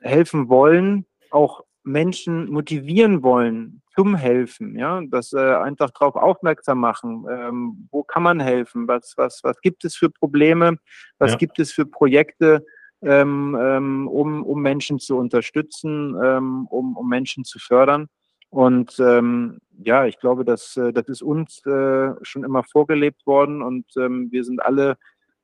[0.00, 7.26] helfen wollen, auch Menschen motivieren wollen zum Helfen, ja, das äh, einfach darauf aufmerksam machen,
[7.30, 10.78] ähm, wo kann man helfen, was, was, was gibt es für Probleme,
[11.18, 11.36] was ja.
[11.36, 12.64] gibt es für Projekte,
[13.04, 18.08] ähm, ähm, um, um Menschen zu unterstützen, ähm, um, um Menschen zu fördern.
[18.50, 23.62] Und ähm, ja, ich glaube, dass, äh, das ist uns äh, schon immer vorgelebt worden
[23.62, 24.96] und ähm, wir sind alle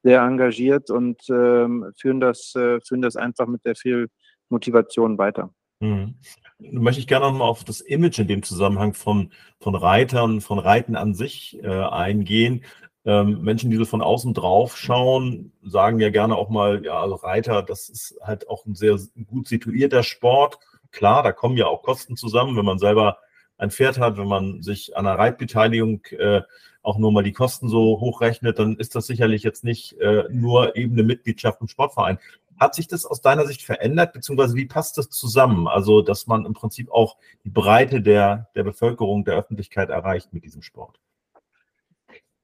[0.03, 4.09] sehr engagiert und ähm, führen, das, äh, führen das einfach mit sehr viel
[4.49, 5.53] Motivation weiter.
[5.81, 6.14] Mhm.
[6.59, 10.94] Möchte ich gerne nochmal auf das Image in dem Zusammenhang von, von Reitern, von Reiten
[10.94, 12.64] an sich äh, eingehen.
[13.07, 17.15] Ähm, Menschen, die so von außen drauf schauen, sagen ja gerne auch mal, ja, also
[17.15, 20.59] Reiter, das ist halt auch ein sehr gut situierter Sport.
[20.91, 23.19] Klar, da kommen ja auch Kosten zusammen, wenn man selber
[23.57, 26.43] ein Pferd hat, wenn man sich an einer Reitbeteiligung äh,
[26.83, 30.77] auch nur mal die Kosten so hochrechnet, dann ist das sicherlich jetzt nicht äh, nur
[30.77, 32.19] eben eine Mitgliedschaft im Sportverein.
[32.59, 35.67] Hat sich das aus deiner Sicht verändert, beziehungsweise wie passt das zusammen?
[35.67, 40.45] Also, dass man im Prinzip auch die Breite der, der Bevölkerung, der Öffentlichkeit erreicht mit
[40.45, 40.99] diesem Sport?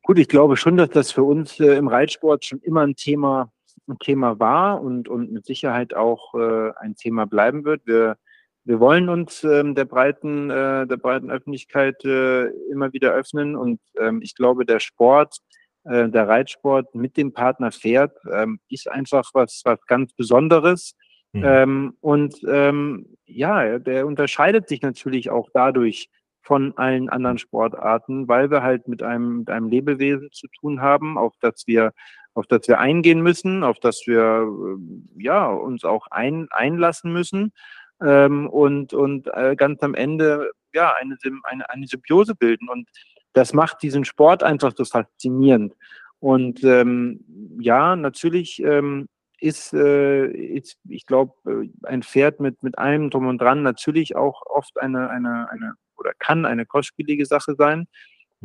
[0.06, 3.50] Gut, ich glaube schon, dass das für uns äh, im Reitsport schon immer ein Thema,
[3.88, 7.84] ein Thema war und, und mit Sicherheit auch äh, ein Thema bleiben wird.
[7.86, 8.16] Wir,
[8.62, 13.80] wir wollen uns ähm, der, breiten, äh, der breiten Öffentlichkeit äh, immer wieder öffnen und
[13.98, 15.38] ähm, ich glaube, der Sport
[15.82, 20.94] äh, der Reitsport mit dem Partner fährt, ähm, ist einfach was, was ganz Besonderes.
[21.32, 21.44] Mhm.
[21.44, 26.10] Ähm, und ähm, ja, der unterscheidet sich natürlich auch dadurch
[26.46, 31.18] von allen anderen Sportarten, weil wir halt mit einem, mit einem Lebewesen zu tun haben,
[31.18, 31.92] auf das wir,
[32.34, 37.52] auf das wir eingehen müssen, auf das wir äh, ja, uns auch ein, einlassen müssen.
[38.00, 42.68] Ähm, und und äh, ganz am Ende ja eine, eine, eine Symbiose bilden.
[42.68, 42.88] Und
[43.32, 45.74] das macht diesen Sport einfach so faszinierend.
[46.20, 47.24] Und ähm,
[47.58, 49.08] ja, natürlich ähm,
[49.40, 54.14] ist, äh, ist, ich glaube, äh, ein Pferd mit, mit allem drum und dran natürlich
[54.14, 57.86] auch oft eine, eine, eine oder kann eine kostspielige Sache sein.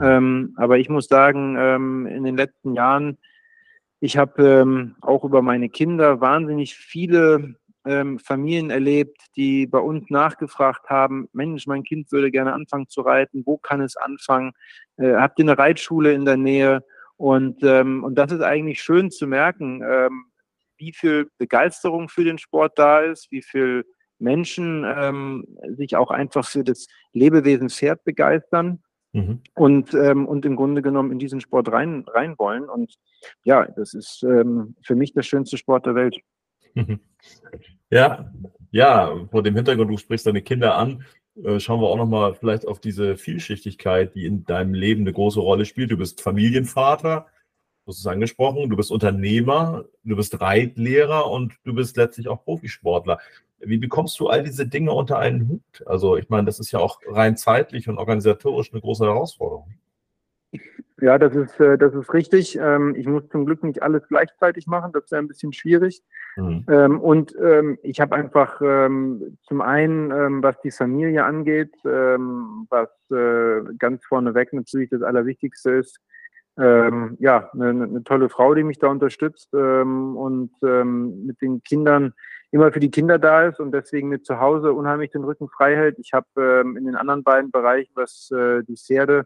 [0.02, 3.18] Ähm, aber ich muss sagen, ähm, in den letzten Jahren,
[4.00, 10.10] ich habe ähm, auch über meine Kinder wahnsinnig viele ähm, Familien erlebt, die bei uns
[10.10, 14.54] nachgefragt haben, Mensch, mein Kind würde gerne anfangen zu reiten, wo kann es anfangen?
[14.98, 16.84] Äh, habt ihr eine Reitschule in der Nähe?
[17.18, 20.26] Und, ähm, und das ist eigentlich schön zu merken, ähm,
[20.78, 23.86] wie viel Begeisterung für den Sport da ist, wie viel
[24.22, 28.82] Menschen ähm, sich auch einfach für das Lebewesen Pferd begeistern.
[29.14, 29.42] Mhm.
[29.56, 32.70] Und, ähm, und im Grunde genommen in diesen Sport rein, rein wollen.
[32.70, 32.96] Und
[33.44, 36.18] ja, das ist ähm, für mich der schönste Sport der Welt.
[37.90, 38.32] Ja,
[38.72, 41.04] ja, vor dem Hintergrund, du sprichst deine Kinder an,
[41.44, 45.40] äh, schauen wir auch nochmal vielleicht auf diese Vielschichtigkeit, die in deinem Leben eine große
[45.40, 45.92] Rolle spielt.
[45.92, 47.28] Du bist Familienvater,
[47.86, 52.44] du hast es angesprochen, du bist Unternehmer, du bist Reitlehrer und du bist letztlich auch
[52.44, 53.20] Profisportler.
[53.64, 55.88] Wie bekommst du all diese Dinge unter einen Hut?
[55.88, 59.74] Also ich meine, das ist ja auch rein zeitlich und organisatorisch eine große Herausforderung.
[61.02, 62.58] Ja, das ist, äh, das ist richtig.
[62.62, 64.92] Ähm, ich muss zum Glück nicht alles gleichzeitig machen.
[64.94, 66.04] Das wäre ein bisschen schwierig.
[66.38, 66.66] Mhm.
[66.70, 74.06] Ähm, und ähm, ich habe einfach zum einen, was die Familie angeht, was äh, ganz
[74.06, 76.00] vorneweg natürlich das Allerwichtigste ist,
[76.58, 82.14] ja, eine, eine, tolle Frau, die mich da unterstützt und mit den Kindern
[82.52, 85.76] immer für die Kinder da ist und deswegen mit zu Hause unheimlich den Rücken frei
[85.76, 85.98] hält.
[86.00, 89.26] Ich habe in den anderen beiden Bereichen, was äh, die Pferde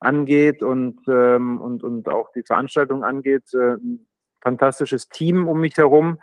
[0.00, 4.06] angeht und, ähm, und, und auch die Veranstaltung angeht, äh, ein
[4.40, 6.18] fantastisches Team um mich herum,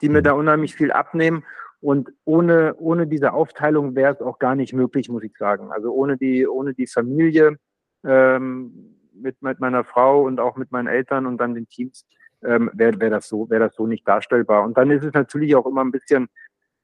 [0.00, 0.24] die mir mhm.
[0.24, 1.44] da unheimlich viel abnehmen.
[1.80, 5.70] Und ohne, ohne diese Aufteilung wäre es auch gar nicht möglich, muss ich sagen.
[5.70, 7.56] Also ohne die, ohne die Familie
[8.04, 12.06] ähm, mit, mit meiner Frau und auch mit meinen Eltern und dann den Teams
[12.42, 14.64] ähm, wäre wär das, so, wär das so nicht darstellbar.
[14.64, 16.28] Und dann ist es natürlich auch immer ein bisschen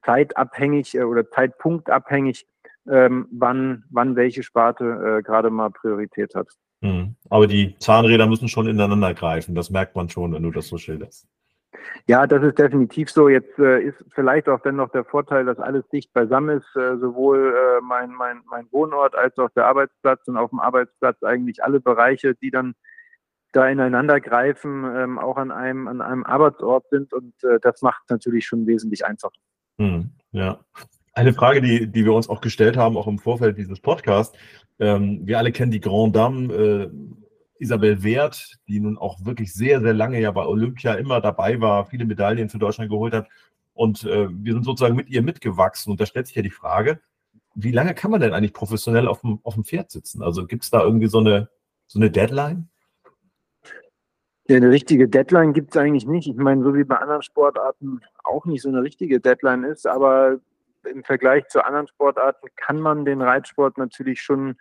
[0.04, 2.46] zeitabhängig äh, oder zeitpunktabhängig,
[2.88, 4.84] ähm, wann, wann welche Sparte
[5.18, 6.48] äh, gerade mal Priorität hat.
[6.82, 7.16] Hm.
[7.30, 9.54] Aber die Zahnräder müssen schon ineinander greifen.
[9.54, 11.26] Das merkt man schon, wenn du das so schilderst.
[12.06, 13.28] Ja, das ist definitiv so.
[13.28, 17.54] Jetzt äh, ist vielleicht auch dennoch der Vorteil, dass alles dicht beisammen ist, äh, sowohl
[17.54, 21.80] äh, mein, mein, mein Wohnort als auch der Arbeitsplatz und auf dem Arbeitsplatz eigentlich alle
[21.80, 22.74] Bereiche, die dann
[23.52, 28.02] da ineinander greifen, ähm, auch an einem, an einem Arbeitsort sind und äh, das macht
[28.10, 29.32] natürlich schon wesentlich einfacher.
[29.78, 30.60] Hm, ja.
[31.14, 34.36] Eine Frage, die, die wir uns auch gestellt haben, auch im Vorfeld dieses Podcasts.
[34.78, 36.90] Ähm, wir alle kennen die Grand Dame äh,
[37.58, 41.86] Isabel Wert, die nun auch wirklich sehr, sehr lange ja bei Olympia immer dabei war,
[41.86, 43.28] viele Medaillen für Deutschland geholt hat.
[43.74, 45.90] Und äh, wir sind sozusagen mit ihr mitgewachsen.
[45.90, 47.00] Und da stellt sich ja die Frage,
[47.54, 50.22] wie lange kann man denn eigentlich professionell auf dem, auf dem Pferd sitzen?
[50.22, 51.48] Also gibt es da irgendwie so eine,
[51.86, 52.68] so eine Deadline?
[54.48, 56.28] Ja, eine richtige Deadline gibt es eigentlich nicht.
[56.28, 60.38] Ich meine, so wie bei anderen Sportarten auch nicht so eine richtige Deadline ist, aber
[60.84, 64.56] im Vergleich zu anderen Sportarten kann man den Reitsport natürlich schon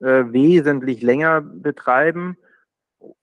[0.00, 2.36] äh, wesentlich länger betreiben.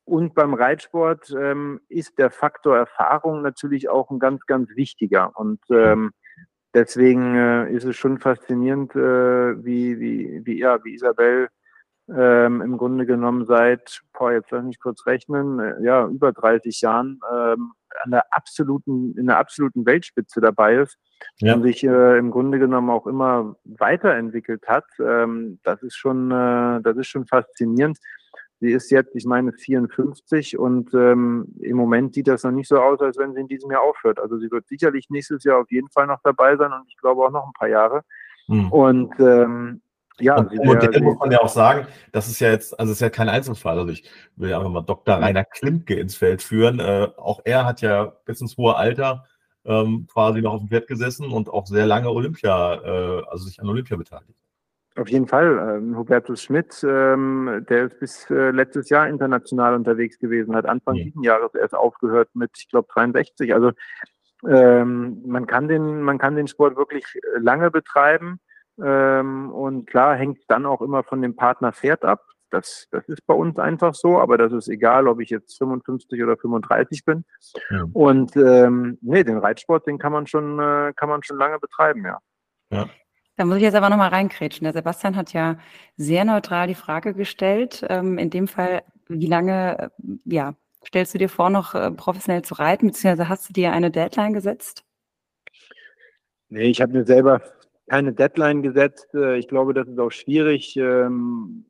[0.06, 5.32] Und beim Reitsport ähm, ist der Faktor Erfahrung natürlich auch ein ganz, ganz wichtiger.
[5.36, 6.12] Und ähm,
[6.74, 11.50] deswegen äh, ist es schon faszinierend, äh, wie, wie, wie, ja, wie Isabel
[12.08, 16.80] ähm, im Grunde genommen seit, boah, jetzt lass mich kurz rechnen, äh, ja, über 30
[16.82, 20.98] Jahren ähm, an der absoluten, in der absoluten Weltspitze dabei ist
[21.40, 21.56] ja.
[21.56, 24.86] und sich äh, im Grunde genommen auch immer weiterentwickelt hat.
[25.00, 27.98] Ähm, das ist schon, äh, das ist schon faszinierend.
[28.62, 32.80] Sie ist jetzt, ich meine, 54 und ähm, im Moment sieht das noch nicht so
[32.80, 34.20] aus, als wenn sie in diesem Jahr aufhört.
[34.20, 37.24] Also sie wird sicherlich nächstes Jahr auf jeden Fall noch dabei sein und ich glaube
[37.24, 38.04] auch noch ein paar Jahre.
[38.48, 38.72] Mhm.
[38.72, 39.82] Und ähm,
[40.20, 43.02] ja, und Modell muss man ja auch sagen, das ist ja jetzt, also es ist
[43.02, 43.78] ja kein Einzelfall.
[43.78, 45.16] Also ich will ja einfach mal Dr.
[45.16, 46.80] Rainer Klimke ins Feld führen.
[46.80, 49.26] Äh, auch er hat ja bis ins hohe Alter
[49.66, 53.60] ähm, quasi noch auf dem Pferd gesessen und auch sehr lange Olympia, äh, also sich
[53.60, 54.40] an Olympia beteiligt.
[54.98, 55.78] Auf jeden Fall.
[55.78, 60.96] Ähm, Hubertus Schmidt, ähm, der ist bis äh, letztes Jahr international unterwegs gewesen, hat Anfang
[60.96, 61.04] mhm.
[61.04, 63.54] dieses Jahres erst aufgehört mit, ich glaube, 63.
[63.54, 63.72] Also
[64.48, 67.06] ähm, man kann den, man kann den Sport wirklich
[67.38, 68.40] lange betreiben.
[68.82, 72.22] Ähm, und klar hängt dann auch immer von dem Partner Pferd ab.
[72.56, 76.24] Das, das ist bei uns einfach so, aber das ist egal, ob ich jetzt 55
[76.24, 77.26] oder 35 bin.
[77.70, 77.84] Ja.
[77.92, 82.06] Und ähm, nee, den Reitsport, den kann man schon, äh, kann man schon lange betreiben,
[82.06, 82.20] ja.
[82.72, 82.90] ja.
[83.36, 84.64] Da muss ich jetzt aber nochmal reinkrätschen.
[84.64, 85.58] Der Sebastian hat ja
[85.98, 87.86] sehr neutral die Frage gestellt.
[87.90, 89.90] Ähm, in dem Fall, wie lange, äh,
[90.24, 90.56] ja,
[90.88, 94.32] stellst du dir vor, noch äh, professionell zu reiten, beziehungsweise hast du dir eine Deadline
[94.32, 94.86] gesetzt?
[96.48, 97.42] Nee, ich habe mir selber
[97.90, 99.14] keine Deadline gesetzt.
[99.14, 100.78] Äh, ich glaube, das ist auch schwierig.
[100.78, 101.66] Ähm,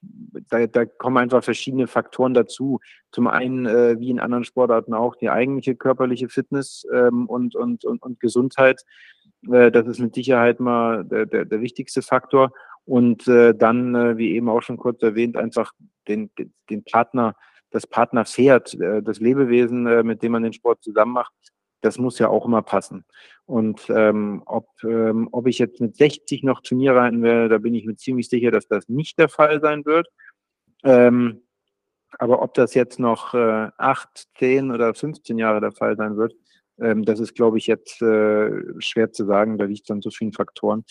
[0.00, 2.80] da, da kommen einfach verschiedene Faktoren dazu.
[3.10, 7.84] Zum einen, äh, wie in anderen Sportarten auch, die eigentliche körperliche Fitness ähm, und, und,
[7.84, 8.82] und, und Gesundheit.
[9.50, 12.52] Äh, das ist mit Sicherheit mal der, der, der wichtigste Faktor.
[12.84, 15.72] Und dann, wie eben auch schon kurz erwähnt, einfach
[16.08, 16.30] den,
[16.70, 17.34] den Partner,
[17.70, 21.34] das Partnerpferd, das Lebewesen, mit dem man den Sport zusammen macht,
[21.80, 23.04] das muss ja auch immer passen.
[23.46, 27.74] Und ähm, ob, ähm, ob ich jetzt mit 60 noch Turnier reiten werde, da bin
[27.74, 30.08] ich mir ziemlich sicher, dass das nicht der Fall sein wird.
[30.84, 31.42] Ähm,
[32.18, 36.34] aber ob das jetzt noch äh, 8, 10 oder 15 Jahre der Fall sein wird,
[36.78, 39.58] das ist, glaube ich, jetzt äh, schwer zu sagen.
[39.58, 40.84] Da liegt es an so vielen Faktoren.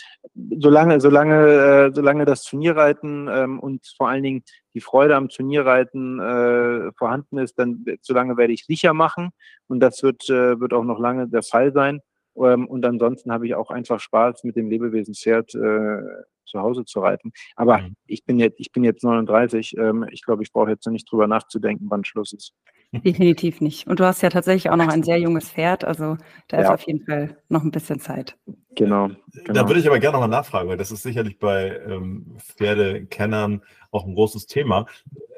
[0.59, 6.19] Solange, solange, äh, solange das Turnierreiten ähm, und vor allen Dingen die Freude am Turnierreiten
[6.19, 9.29] äh, vorhanden ist, dann solange werde ich sicher machen.
[9.67, 12.01] Und das wird, äh, wird auch noch lange der Fall sein.
[12.35, 16.01] Ähm, und ansonsten habe ich auch einfach Spaß mit dem Lebewesen-Pferd äh,
[16.45, 17.31] zu Hause zu reiten.
[17.55, 17.95] Aber mhm.
[18.07, 19.77] ich bin jetzt, ich bin jetzt 39.
[19.77, 22.53] Ähm, ich glaube, ich brauche jetzt noch nicht drüber nachzudenken, wann Schluss ist.
[22.91, 23.87] Definitiv nicht.
[23.87, 26.63] Und du hast ja tatsächlich auch noch ein sehr junges Pferd, also da ja.
[26.63, 28.37] ist auf jeden Fall noch ein bisschen Zeit.
[28.75, 29.53] Genau, genau.
[29.53, 34.05] Da würde ich aber gerne nochmal nachfragen, weil das ist sicherlich bei ähm, Pferdekennern auch
[34.05, 34.85] ein großes Thema.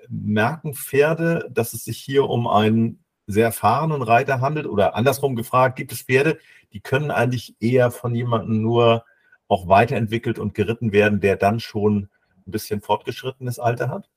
[0.10, 4.66] Merken Pferde, dass es sich hier um einen sehr erfahrenen Reiter handelt?
[4.66, 6.40] Oder andersrum gefragt, gibt es Pferde,
[6.74, 9.06] die können eigentlich eher von jemandem nur
[9.48, 12.10] auch weiterentwickelt und geritten werden, der dann schon
[12.46, 14.10] ein bisschen fortgeschrittenes Alter hat?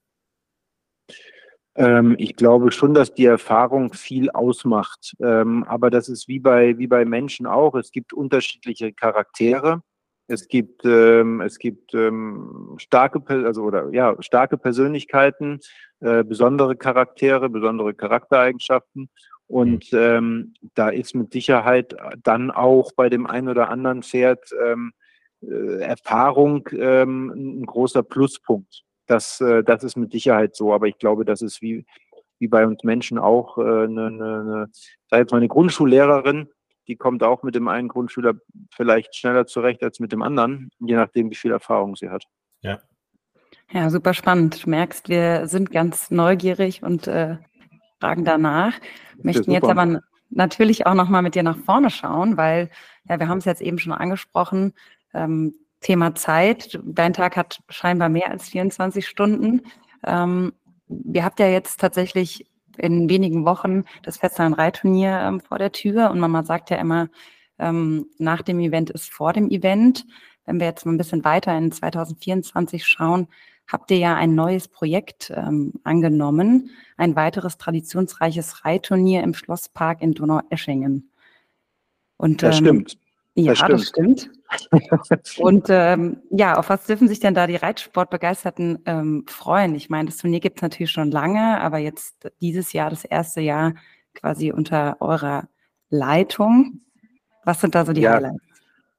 [1.74, 5.14] Ähm, ich glaube schon, dass die Erfahrung viel ausmacht.
[5.20, 7.74] Ähm, aber das ist wie bei, wie bei Menschen auch.
[7.74, 9.82] Es gibt unterschiedliche Charaktere.
[10.28, 15.61] Es gibt, ähm, es gibt ähm, starke, also oder ja, starke Persönlichkeiten,
[16.00, 19.08] äh, besondere Charaktere, besondere Charaktereigenschaften.
[19.46, 24.92] Und ähm, da ist mit Sicherheit dann auch bei dem einen oder anderen Pferd ähm,
[25.42, 28.85] äh, Erfahrung ein großer Pluspunkt.
[29.12, 31.85] Das, äh, das ist mit Sicherheit so, aber ich glaube, das ist wie,
[32.38, 34.68] wie bei uns Menschen auch äh, eine, eine,
[35.11, 38.35] eine, jetzt mal eine Grundschullehrerin, die die kommt auch mit dem einen Grundschüler
[38.75, 42.25] vielleicht schneller zurecht als mit dem anderen, je nachdem, wie viel Erfahrung sie hat.
[42.61, 42.81] Ja.
[43.70, 44.64] Ja, super spannend.
[44.64, 47.37] Du merkst, wir sind ganz neugierig und äh,
[48.01, 48.75] fragen danach.
[49.22, 52.70] Möchten jetzt aber natürlich auch nochmal mit dir nach vorne schauen, weil
[53.09, 54.75] ja, wir haben es jetzt eben schon angesprochen.
[55.14, 56.81] Ähm, Thema Zeit.
[56.85, 59.62] Dein Tag hat scheinbar mehr als 24 Stunden.
[60.05, 60.53] Ähm,
[60.88, 62.47] ihr habt ja jetzt tatsächlich
[62.79, 67.09] in wenigen Wochen das Festland-Reitturnier ähm, vor der Tür und Mama sagt ja immer,
[67.59, 70.07] ähm, nach dem Event ist vor dem Event.
[70.47, 73.29] Wenn wir jetzt mal ein bisschen weiter in 2024 schauen,
[73.68, 80.14] habt ihr ja ein neues Projekt ähm, angenommen, ein weiteres traditionsreiches Reitturnier im Schlosspark in
[80.14, 81.11] Donaueschingen.
[82.16, 82.99] Und, das ähm, stimmt.
[83.35, 84.31] Ja, das stimmt.
[84.51, 84.68] Das
[85.25, 85.38] stimmt.
[85.38, 89.75] Und ähm, ja, auf was dürfen sich denn da die Reitsportbegeisterten ähm, freuen?
[89.75, 93.40] Ich meine, das Turnier gibt es natürlich schon lange, aber jetzt dieses Jahr, das erste
[93.40, 93.75] Jahr
[94.14, 95.49] quasi unter eurer
[95.88, 96.83] Leitung.
[97.45, 98.42] Was sind da so die ja, Highlights?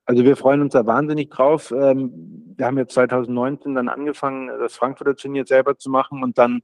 [0.05, 1.71] Also wir freuen uns da wahnsinnig drauf.
[1.71, 6.61] Ähm, wir haben jetzt 2019 dann angefangen, das Frankfurter Turnier selber zu machen und dann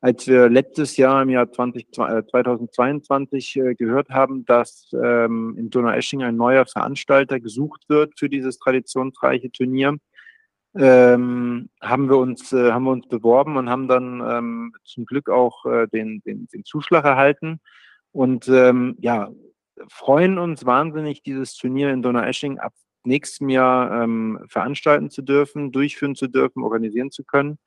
[0.00, 6.28] als wir letztes Jahr im Jahr 20, 2022 äh, gehört haben, dass ähm, in Donaueschingen
[6.28, 9.96] ein neuer Veranstalter gesucht wird für dieses traditionsreiche Turnier,
[10.76, 15.30] ähm, haben wir uns äh, haben wir uns beworben und haben dann ähm, zum Glück
[15.30, 17.60] auch äh, den, den, den Zuschlag erhalten
[18.12, 19.30] und ähm, ja
[19.88, 22.72] freuen uns wahnsinnig dieses Turnier in Donaueschingen ab
[23.04, 27.58] nächstem Jahr ähm, veranstalten zu dürfen, durchführen zu dürfen, organisieren zu können.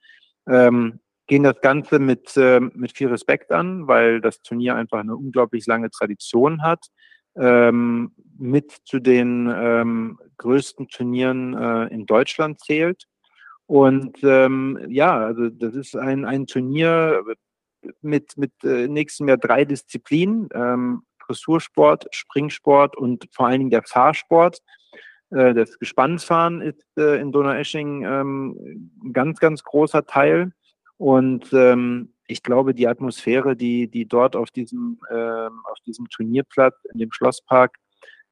[0.48, 1.00] Ähm,
[1.32, 5.66] gehen das Ganze mit, äh, mit viel Respekt an, weil das Turnier einfach eine unglaublich
[5.66, 6.88] lange Tradition hat.
[7.38, 13.06] Ähm, mit zu den ähm, größten Turnieren äh, in Deutschland zählt.
[13.66, 17.24] Und ähm, ja, also das ist ein, ein Turnier
[18.02, 23.84] mit, mit äh, nächstem Jahr drei Disziplinen, ähm, Dressursport, Springsport und vor allen Dingen der
[23.84, 24.60] Fahrsport.
[25.30, 30.52] Äh, das Gespannsfahren ist äh, in Donaueschingen ähm, ein ganz, ganz großer Teil.
[31.02, 36.76] Und ähm, ich glaube, die Atmosphäre, die, die dort auf diesem, ähm, auf diesem Turnierplatz
[36.94, 37.76] in dem Schlosspark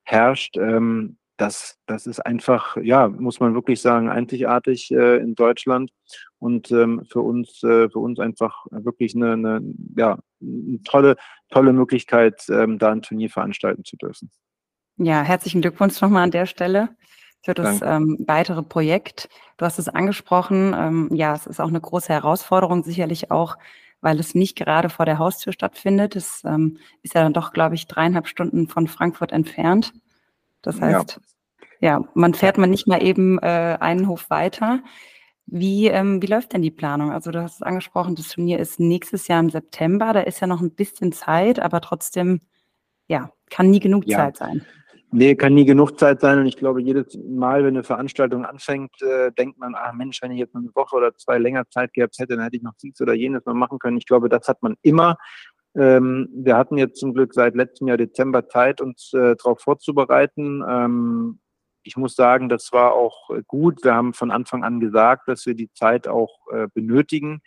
[0.03, 5.89] herrscht, ähm, das, das ist einfach, ja, muss man wirklich sagen, einzigartig äh, in Deutschland
[6.37, 9.61] und ähm, für uns, äh, für uns einfach wirklich eine, eine,
[9.97, 11.15] ja, eine tolle,
[11.49, 14.29] tolle Möglichkeit, ähm, da ein Turnier veranstalten zu dürfen.
[14.97, 16.89] Ja, herzlichen Glückwunsch nochmal an der Stelle
[17.41, 19.29] für das ähm, weitere Projekt.
[19.57, 20.75] Du hast es angesprochen.
[20.77, 23.57] Ähm, ja, es ist auch eine große Herausforderung, sicherlich auch,
[24.01, 26.15] weil es nicht gerade vor der Haustür stattfindet.
[26.15, 29.93] Es ähm, ist ja dann doch, glaube ich, dreieinhalb Stunden von Frankfurt entfernt.
[30.61, 31.19] Das heißt,
[31.79, 34.81] ja, ja man fährt man nicht mal eben äh, einen Hof weiter.
[35.45, 37.11] Wie, ähm, wie läuft denn die Planung?
[37.11, 40.13] Also du hast es angesprochen, das Turnier ist nächstes Jahr im September.
[40.13, 42.41] Da ist ja noch ein bisschen Zeit, aber trotzdem,
[43.07, 44.17] ja, kann nie genug ja.
[44.17, 44.65] Zeit sein.
[45.11, 46.37] Nee, kann nie genug Zeit sein.
[46.37, 50.31] Und ich glaube, jedes Mal, wenn eine Veranstaltung anfängt, äh, denkt man, ah Mensch, wenn
[50.31, 53.01] ich jetzt eine Woche oder zwei länger Zeit gehabt hätte, dann hätte ich noch dies
[53.01, 53.97] oder jenes mal machen können.
[53.97, 55.17] Ich glaube, das hat man immer.
[55.75, 60.63] Ähm, wir hatten jetzt zum Glück seit letztem Jahr Dezember Zeit, uns äh, darauf vorzubereiten.
[60.67, 61.39] Ähm,
[61.81, 63.83] ich muss sagen, das war auch gut.
[63.83, 67.41] Wir haben von Anfang an gesagt, dass wir die Zeit auch äh, benötigen,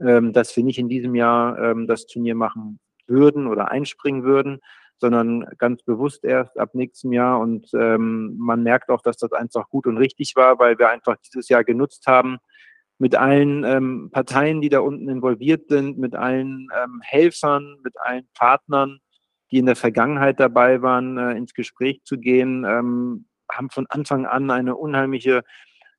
[0.00, 2.78] ähm, dass wir nicht in diesem Jahr ähm, das Turnier machen
[3.08, 4.60] würden oder einspringen würden
[4.98, 7.40] sondern ganz bewusst erst ab nächstem Jahr.
[7.40, 11.16] Und ähm, man merkt auch, dass das einfach gut und richtig war, weil wir einfach
[11.16, 12.38] dieses Jahr genutzt haben,
[12.98, 18.28] mit allen ähm, Parteien, die da unten involviert sind, mit allen ähm, Helfern, mit allen
[18.34, 19.00] Partnern,
[19.50, 24.26] die in der Vergangenheit dabei waren, äh, ins Gespräch zu gehen, ähm, haben von Anfang
[24.26, 25.42] an eine unheimliche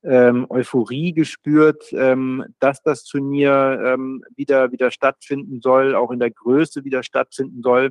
[0.02, 6.30] ähm, Euphorie gespürt, ähm, dass das Turnier ähm, wieder, wieder stattfinden soll, auch in der
[6.30, 7.90] Größe wieder stattfinden soll.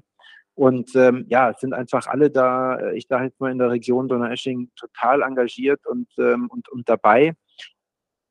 [0.56, 3.70] Und ähm, ja, es sind einfach alle da, äh, ich sage jetzt mal in der
[3.70, 7.36] Region Donaueschingen, total engagiert und, ähm, und, und dabei.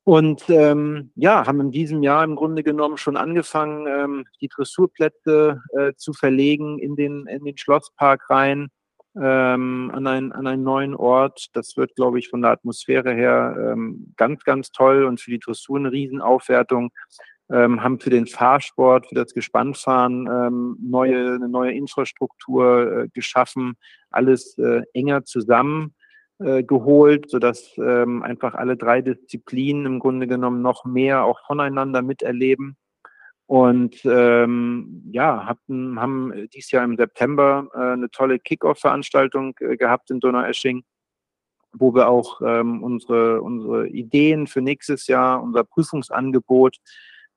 [0.05, 5.63] Und ähm, ja, haben in diesem Jahr im Grunde genommen schon angefangen, ähm, die Dressurplätze
[5.79, 8.69] äh, zu verlegen in den, in den Schlosspark rein,
[9.17, 11.49] ähm, an, ein, an einen neuen Ort.
[11.55, 15.38] Das wird, glaube ich, von der Atmosphäre her ähm, ganz, ganz toll und für die
[15.38, 16.90] Dressur eine Riesenaufwertung
[17.51, 23.75] ähm, haben für den Fahrsport, für das Gespannfahren ähm, neue, eine neue Infrastruktur äh, geschaffen,
[24.11, 25.95] alles äh, enger zusammen
[26.40, 26.65] äh,
[27.27, 32.77] sodass ähm, einfach alle drei Disziplinen im Grunde genommen noch mehr auch voneinander miterleben.
[33.47, 40.11] Und ähm, ja, hatten, haben dieses Jahr im September äh, eine tolle Kickoff-Veranstaltung äh, gehabt
[40.11, 40.83] in Donauesching,
[41.73, 46.79] wo wir auch ähm, unsere, unsere Ideen für nächstes Jahr, unser Prüfungsangebot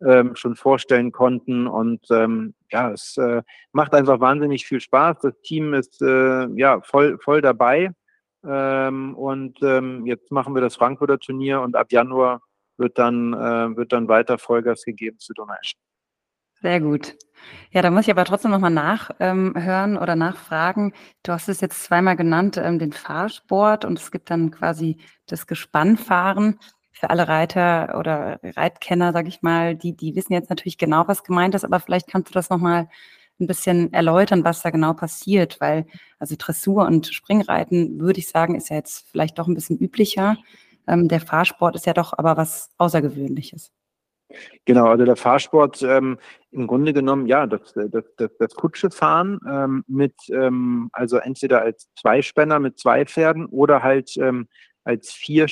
[0.06, 1.68] ähm, schon vorstellen konnten.
[1.68, 3.42] Und ähm, ja, es äh,
[3.72, 5.18] macht einfach wahnsinnig viel Spaß.
[5.22, 7.92] Das Team ist äh, ja voll, voll dabei.
[8.46, 12.42] Ähm, und ähm, jetzt machen wir das Frankfurter Turnier und ab Januar
[12.78, 15.88] wird dann, äh, wird dann weiter Vollgas gegeben zu Donaueschingen.
[16.62, 17.16] Sehr gut.
[17.72, 19.56] Ja, da muss ich aber trotzdem nochmal nachhören
[19.96, 20.94] ähm, oder nachfragen.
[21.22, 25.46] Du hast es jetzt zweimal genannt, ähm, den Fahrsport und es gibt dann quasi das
[25.46, 26.60] Gespannfahren
[26.98, 31.24] für alle Reiter oder Reitkenner, sage ich mal, die, die wissen jetzt natürlich genau, was
[31.24, 32.88] gemeint ist, aber vielleicht kannst du das nochmal
[33.40, 35.86] ein bisschen erläutern, was da genau passiert, weil
[36.20, 40.38] also Dressur und Springreiten, würde ich sagen, ist ja jetzt vielleicht doch ein bisschen üblicher.
[40.88, 43.72] Ähm, der Fahrsport ist ja doch aber was Außergewöhnliches.
[44.66, 46.18] Genau, also der Fahrsport ähm,
[46.52, 51.88] im Grunde genommen, ja, das, das, das, das Kutschefahren ähm, mit, ähm, also entweder als
[51.98, 54.48] Zweispänner mit zwei Pferden oder halt ähm,
[54.84, 55.48] als vier,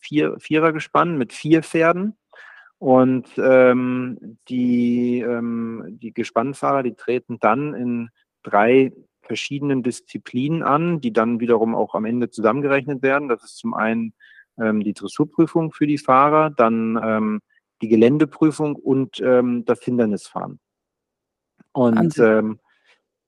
[0.00, 2.16] vier, Vierergespann mit vier Pferden.
[2.78, 8.10] Und ähm, die, ähm, die Gespannfahrer, die treten dann in
[8.42, 13.28] drei verschiedenen Disziplinen an, die dann wiederum auch am Ende zusammengerechnet werden.
[13.28, 14.12] Das ist zum einen
[14.58, 17.40] ähm, die Dressurprüfung für die Fahrer, dann ähm,
[17.82, 20.60] die Geländeprüfung und ähm, das Hindernisfahren.
[21.72, 22.58] Und ähm,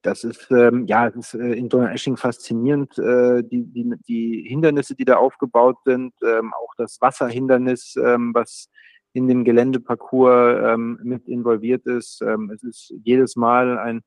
[0.03, 4.95] das ist, ähm, ja, es ist äh, in Donaueschingen faszinierend, äh, die, die, die Hindernisse,
[4.95, 8.71] die da aufgebaut sind, ähm, auch das Wasserhindernis, ähm, was
[9.13, 12.23] in dem Geländeparcours ähm, mit involviert ist.
[12.23, 14.03] Ähm, es ist jedes Mal ein,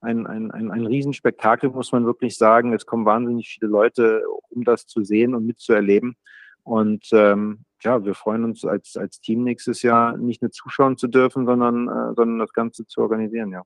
[0.00, 2.72] ein, ein, ein, ein Riesenspektakel, muss man wirklich sagen.
[2.72, 6.16] Es kommen wahnsinnig viele Leute, um das zu sehen und mitzuerleben.
[6.62, 11.08] Und ähm, ja, wir freuen uns als, als Team nächstes Jahr nicht nur zuschauen zu
[11.08, 13.62] dürfen, sondern, äh, sondern das Ganze zu organisieren, ja.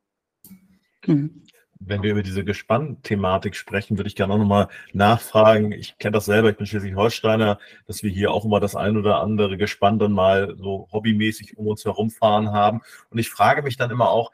[1.06, 1.42] Mhm.
[1.78, 5.72] Wenn wir über diese Gespann-Thematik sprechen, würde ich gerne auch nochmal nachfragen.
[5.72, 9.20] Ich kenne das selber, ich bin Schleswig-Holsteiner, dass wir hier auch immer das ein oder
[9.20, 12.80] andere Gespann dann mal so hobbymäßig um uns herumfahren haben.
[13.10, 14.32] Und ich frage mich dann immer auch,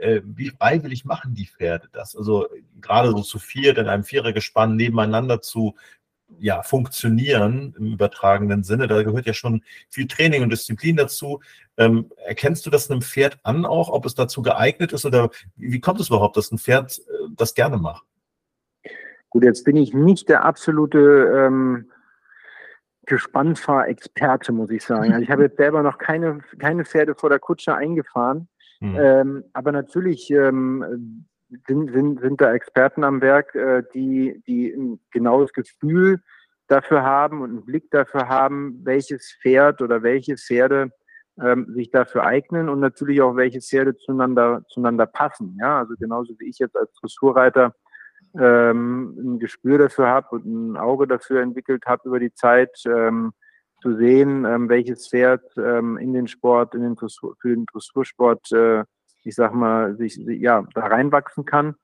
[0.00, 2.16] äh, wie freiwillig machen die Pferde das?
[2.16, 2.46] Also
[2.80, 5.74] gerade so zu viert in einem Vierergespann nebeneinander zu
[6.38, 8.86] ja, funktionieren im übertragenen Sinne.
[8.86, 11.40] Da gehört ja schon viel Training und Disziplin dazu.
[11.76, 15.80] Ähm, erkennst du das einem Pferd an auch, ob es dazu geeignet ist oder wie
[15.80, 18.04] kommt es überhaupt, dass ein Pferd äh, das gerne macht?
[19.30, 20.98] Gut, jetzt bin ich nicht der absolute
[21.34, 21.90] ähm,
[23.06, 25.12] Gespannfahrexperte, muss ich sagen.
[25.12, 28.48] Also ich habe jetzt selber noch keine, keine Pferde vor der Kutsche eingefahren.
[28.78, 28.96] Hm.
[28.96, 31.26] Ähm, aber natürlich ähm,
[31.66, 36.22] sind, sind, sind da Experten am Werk, äh, die, die ein genaues Gefühl
[36.68, 40.90] dafür haben und einen Blick dafür haben, welches Pferd oder welche Pferde
[41.42, 45.56] ähm, sich dafür eignen und natürlich auch welche Pferde zueinander, zueinander passen.
[45.60, 47.74] Ja, also genauso wie ich jetzt als Dressurreiter
[48.38, 53.32] ähm, ein Gespür dafür habe und ein Auge dafür entwickelt habe über die Zeit, ähm,
[53.82, 58.50] zu sehen, ähm, welches Pferd ähm, in den Sport, in den Dressur, für den Dressursport
[58.52, 58.84] äh,
[59.24, 61.74] ich sag mal, sich ja da reinwachsen kann.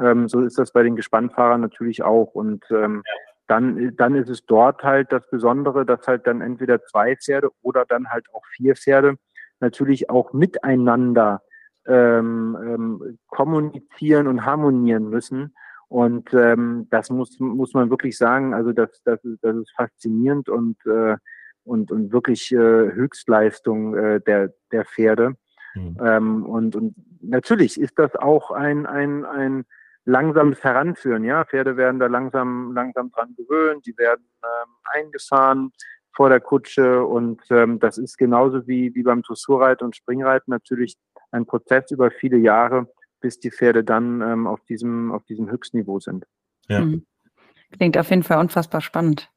[0.00, 2.34] Ähm, so ist das bei den Gespannfahrern natürlich auch.
[2.34, 3.02] Und ähm,
[3.46, 7.84] dann, dann ist es dort halt das Besondere, dass halt dann entweder zwei Pferde oder
[7.84, 9.16] dann halt auch vier Pferde
[9.60, 11.42] natürlich auch miteinander
[11.86, 15.54] ähm, ähm, kommunizieren und harmonieren müssen.
[15.88, 20.48] Und ähm, das muss, muss man wirklich sagen, also das, das, ist, das ist faszinierend
[20.48, 21.16] und, äh,
[21.62, 25.34] und, und wirklich äh, Höchstleistung äh, der, der Pferde.
[25.74, 25.96] Mhm.
[26.00, 29.64] Ähm, und, und natürlich ist das auch ein, ein, ein
[30.06, 31.24] langsames Heranführen.
[31.24, 35.72] Ja, Pferde werden da langsam, langsam dran gewöhnt, die werden ähm, eingefahren
[36.14, 40.96] vor der Kutsche und ähm, das ist genauso wie, wie beim Dressurreiten und Springreiten natürlich
[41.30, 42.88] ein Prozess über viele Jahre,
[43.20, 46.24] bis die Pferde dann ähm, auf, diesem, auf diesem Höchstniveau sind.
[46.68, 46.80] Ja.
[46.80, 47.04] Mhm.
[47.72, 49.30] Klingt auf jeden Fall unfassbar spannend.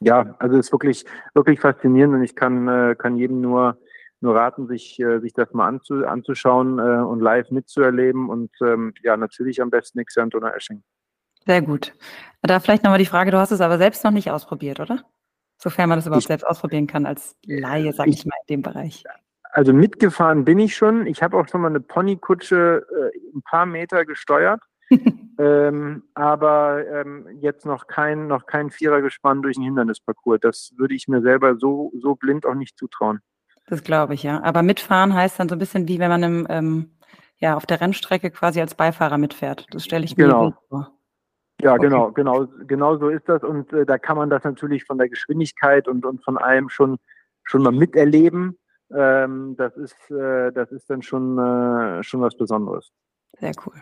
[0.00, 3.78] Ja, also es ist wirklich, wirklich faszinierend und ich kann, äh, kann jedem nur
[4.22, 8.94] nur raten, sich, äh, sich das mal anzu, anzuschauen äh, und live mitzuerleben und ähm,
[9.02, 10.82] ja, natürlich am besten Xant oder Esching.
[11.44, 11.92] Sehr gut.
[12.42, 15.04] Da vielleicht nochmal die Frage, du hast es aber selbst noch nicht ausprobiert, oder?
[15.58, 18.56] Sofern man das überhaupt ich, selbst ausprobieren kann als Laie, sage ich, ich, mal, in
[18.56, 19.04] dem Bereich.
[19.42, 21.06] Also mitgefahren bin ich schon.
[21.06, 24.60] Ich habe auch schon mal eine Ponykutsche äh, ein paar Meter gesteuert.
[25.38, 30.40] ähm, aber ähm, jetzt noch kein, noch kein Vierergespann durch ein Hindernisparcours.
[30.40, 33.20] Das würde ich mir selber so, so blind auch nicht zutrauen.
[33.72, 34.42] Das glaube ich, ja.
[34.42, 36.90] Aber mitfahren heißt dann so ein bisschen wie wenn man im, ähm,
[37.38, 39.64] ja, auf der Rennstrecke quasi als Beifahrer mitfährt.
[39.70, 40.52] Das stelle ich mir genau.
[40.68, 40.92] vor.
[41.62, 41.84] Ja, okay.
[41.84, 43.42] genau, genau, genau so ist das.
[43.42, 46.98] Und äh, da kann man das natürlich von der Geschwindigkeit und, und von allem schon,
[47.44, 48.58] schon mal miterleben.
[48.94, 52.92] Ähm, das, ist, äh, das ist dann schon, äh, schon was Besonderes.
[53.40, 53.80] Sehr cool.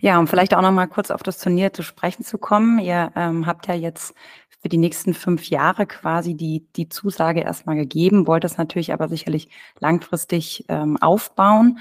[0.00, 2.80] Ja, um vielleicht auch noch mal kurz auf das Turnier zu sprechen zu kommen.
[2.80, 4.16] Ihr ähm, habt ja jetzt
[4.64, 9.08] für die nächsten fünf Jahre quasi die, die Zusage erstmal gegeben, wollte es natürlich aber
[9.08, 11.80] sicherlich langfristig ähm, aufbauen.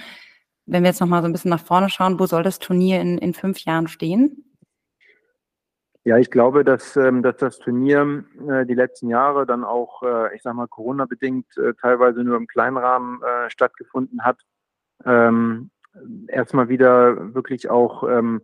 [0.65, 3.17] Wenn wir jetzt nochmal so ein bisschen nach vorne schauen, wo soll das Turnier in,
[3.17, 4.53] in fünf Jahren stehen?
[6.03, 10.35] Ja, ich glaube, dass, ähm, dass das Turnier äh, die letzten Jahre dann auch, äh,
[10.35, 14.41] ich sag mal, Corona-bedingt äh, teilweise nur im kleinen Rahmen stattgefunden hat.
[15.05, 15.71] Ähm,
[16.27, 18.41] erstmal wieder wirklich auch ähm,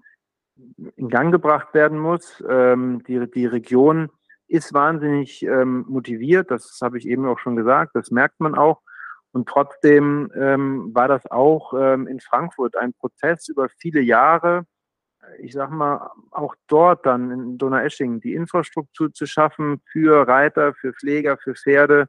[0.95, 2.37] in Gang gebracht werden muss.
[2.37, 4.09] Die, die Region
[4.49, 8.81] ist wahnsinnig ähm, motiviert, das habe ich eben auch schon gesagt, das merkt man auch.
[9.31, 14.65] Und trotzdem ähm, war das auch ähm, in Frankfurt ein Prozess über viele Jahre,
[15.37, 20.93] ich sag mal, auch dort dann in Donaueschingen die Infrastruktur zu schaffen für Reiter, für
[20.93, 22.07] Pfleger, für Pferde,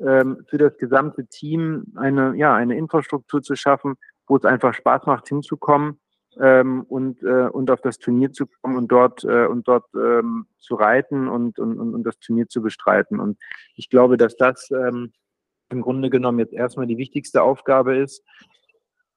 [0.00, 5.04] ähm, für das gesamte Team eine, ja, eine Infrastruktur zu schaffen, wo es einfach Spaß
[5.04, 6.00] macht, hinzukommen
[6.40, 10.46] ähm, und, äh, und auf das Turnier zu kommen und dort, äh, und dort ähm,
[10.58, 13.20] zu reiten und, und, und, das Turnier zu bestreiten.
[13.20, 13.38] Und
[13.76, 15.12] ich glaube, dass das ähm,
[15.70, 18.22] im Grunde genommen jetzt erstmal die wichtigste Aufgabe ist.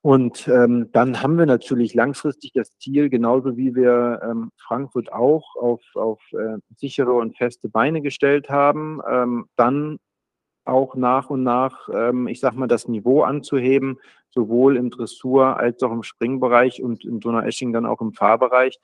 [0.01, 5.55] Und ähm, dann haben wir natürlich langfristig das Ziel, genauso wie wir ähm, Frankfurt auch
[5.55, 9.97] auf, auf äh, sichere und feste Beine gestellt haben, ähm, dann
[10.67, 13.99] auch nach und nach, ähm, ich sag mal, das Niveau anzuheben,
[14.29, 18.79] sowohl im Dressur als auch im Springbereich und in Donaueschingen dann auch im Fahrbereich,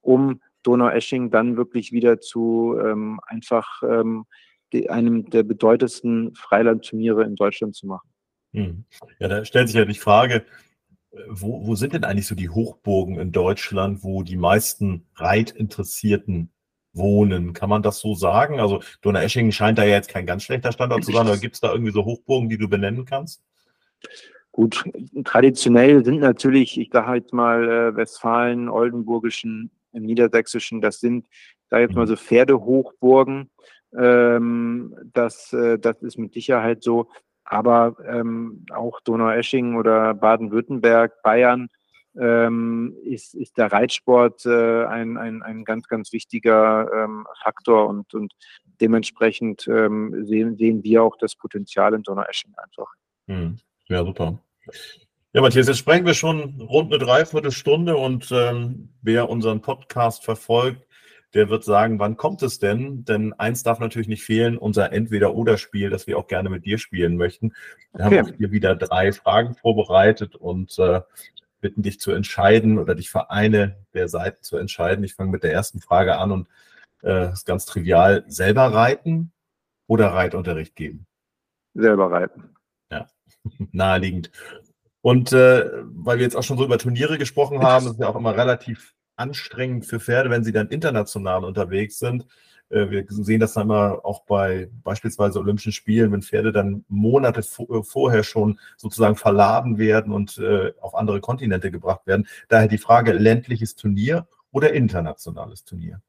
[0.00, 4.26] um Donaueschingen dann wirklich wieder zu ähm, einfach ähm,
[4.72, 8.08] die, einem der bedeutendsten Freilandturniere in Deutschland zu machen.
[8.52, 8.84] Hm.
[9.18, 10.44] Ja, da stellt sich ja die Frage,
[11.28, 16.50] wo, wo sind denn eigentlich so die Hochburgen in Deutschland, wo die meisten Reitinteressierten
[16.92, 17.52] wohnen?
[17.52, 18.60] Kann man das so sagen?
[18.60, 21.60] Also Donaueschingen scheint da ja jetzt kein ganz schlechter Standort zu sein, aber gibt es
[21.60, 23.42] da irgendwie so Hochburgen, die du benennen kannst?
[24.52, 24.84] Gut,
[25.24, 31.26] traditionell sind natürlich, ich sage jetzt mal äh, Westfalen, Oldenburgischen, im Niedersächsischen, das sind,
[31.68, 32.08] da jetzt mal mhm.
[32.08, 33.50] so Pferdehochburgen.
[33.96, 37.08] Ähm, das, äh, das ist mit Sicherheit so.
[37.44, 41.68] Aber ähm, auch Donaueschingen oder Baden-Württemberg, Bayern
[42.18, 48.14] ähm, ist, ist der Reitsport äh, ein, ein, ein ganz, ganz wichtiger ähm, Faktor und,
[48.14, 48.34] und
[48.80, 52.92] dementsprechend ähm, sehen, sehen wir auch das Potenzial in Donaueschingen einfach.
[53.28, 53.58] Hm.
[53.88, 54.38] Ja, super.
[55.32, 60.86] Ja, Matthias, jetzt sprechen wir schon rund eine Dreiviertelstunde und ähm, wer unseren Podcast verfolgt,
[61.34, 63.04] der wird sagen, wann kommt es denn?
[63.04, 67.16] Denn eins darf natürlich nicht fehlen, unser Entweder-Oder-Spiel, das wir auch gerne mit dir spielen
[67.16, 67.52] möchten.
[67.92, 68.18] Wir okay.
[68.18, 71.00] haben auch hier wieder drei Fragen vorbereitet und äh,
[71.60, 75.04] bitten dich zu entscheiden oder dich für eine der Seiten zu entscheiden.
[75.04, 76.48] Ich fange mit der ersten Frage an und
[77.02, 78.24] äh, ist ganz trivial.
[78.28, 79.32] Selber reiten
[79.86, 81.06] oder Reitunterricht geben?
[81.74, 82.54] Selber reiten.
[82.90, 83.06] Ja,
[83.72, 84.30] naheliegend.
[85.02, 88.16] Und äh, weil wir jetzt auch schon so über Turniere gesprochen haben, ist ja auch
[88.16, 92.26] immer relativ anstrengend für Pferde, wenn sie dann international unterwegs sind.
[92.70, 97.40] Äh, wir sehen das dann immer auch bei beispielsweise Olympischen Spielen, wenn Pferde dann Monate
[97.40, 102.26] äh, vorher schon sozusagen verladen werden und äh, auf andere Kontinente gebracht werden.
[102.48, 106.00] Daher die Frage, ländliches Turnier oder internationales Turnier?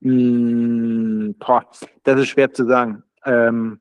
[0.00, 1.32] Mm,
[2.02, 3.02] das ist schwer zu sagen.
[3.24, 3.80] Ähm,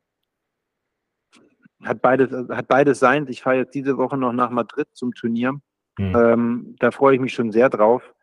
[1.83, 3.25] hat beides, hat beides sein.
[3.27, 5.53] Ich fahre jetzt diese Woche noch nach Madrid zum Turnier.
[5.97, 6.15] Hm.
[6.15, 8.13] Ähm, da freue ich mich schon sehr drauf.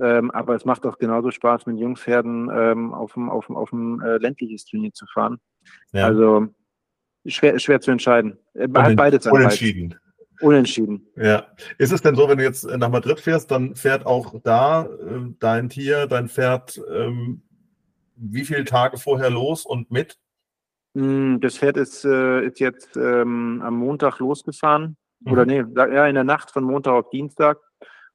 [0.00, 4.18] Ähm, aber es macht auch genauso Spaß, mit Jungpferden ähm, auf ein auf auf äh,
[4.18, 5.38] ländliches Turnier zu fahren.
[5.92, 6.06] Ja.
[6.06, 6.46] Also
[7.26, 8.38] schwer, schwer zu entscheiden.
[8.54, 9.94] Äh, Unent, beides unentschieden.
[10.40, 11.06] Unentschieden.
[11.16, 11.48] Ja.
[11.78, 15.34] Ist es denn so, wenn du jetzt nach Madrid fährst, dann fährt auch da äh,
[15.40, 17.42] dein Tier, dein Pferd ähm,
[18.18, 20.18] wie viele Tage vorher los und mit?
[20.94, 24.96] Hm, das Pferd ist, äh, ist jetzt ähm, am Montag losgefahren.
[25.20, 25.32] Mhm.
[25.32, 27.58] Oder nee, ja, in der Nacht von Montag auf Dienstag.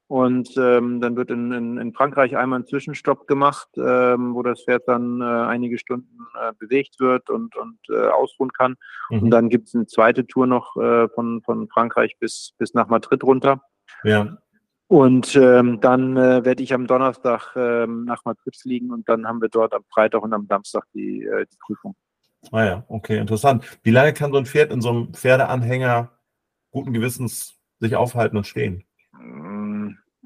[0.06, 4.62] Und ähm, dann wird in, in, in, Frankreich einmal ein Zwischenstopp gemacht, ähm, wo das
[4.62, 8.76] Pferd dann äh, einige Stunden äh, bewegt wird und, und äh, ausruhen kann.
[9.08, 9.22] Mhm.
[9.22, 12.88] Und dann gibt es eine zweite Tour noch äh, von, von Frankreich bis, bis nach
[12.88, 13.62] Madrid runter.
[14.02, 14.36] Ja.
[14.88, 19.40] Und ähm, dann äh, werde ich am Donnerstag ähm, nach Madrid fliegen und dann haben
[19.40, 21.96] wir dort am Freitag und am Samstag die, äh, die Prüfung.
[22.52, 23.64] Ah ja, okay, interessant.
[23.82, 26.10] Wie lange kann so ein Pferd in so einem Pferdeanhänger
[26.70, 28.84] guten Gewissens sich aufhalten und stehen?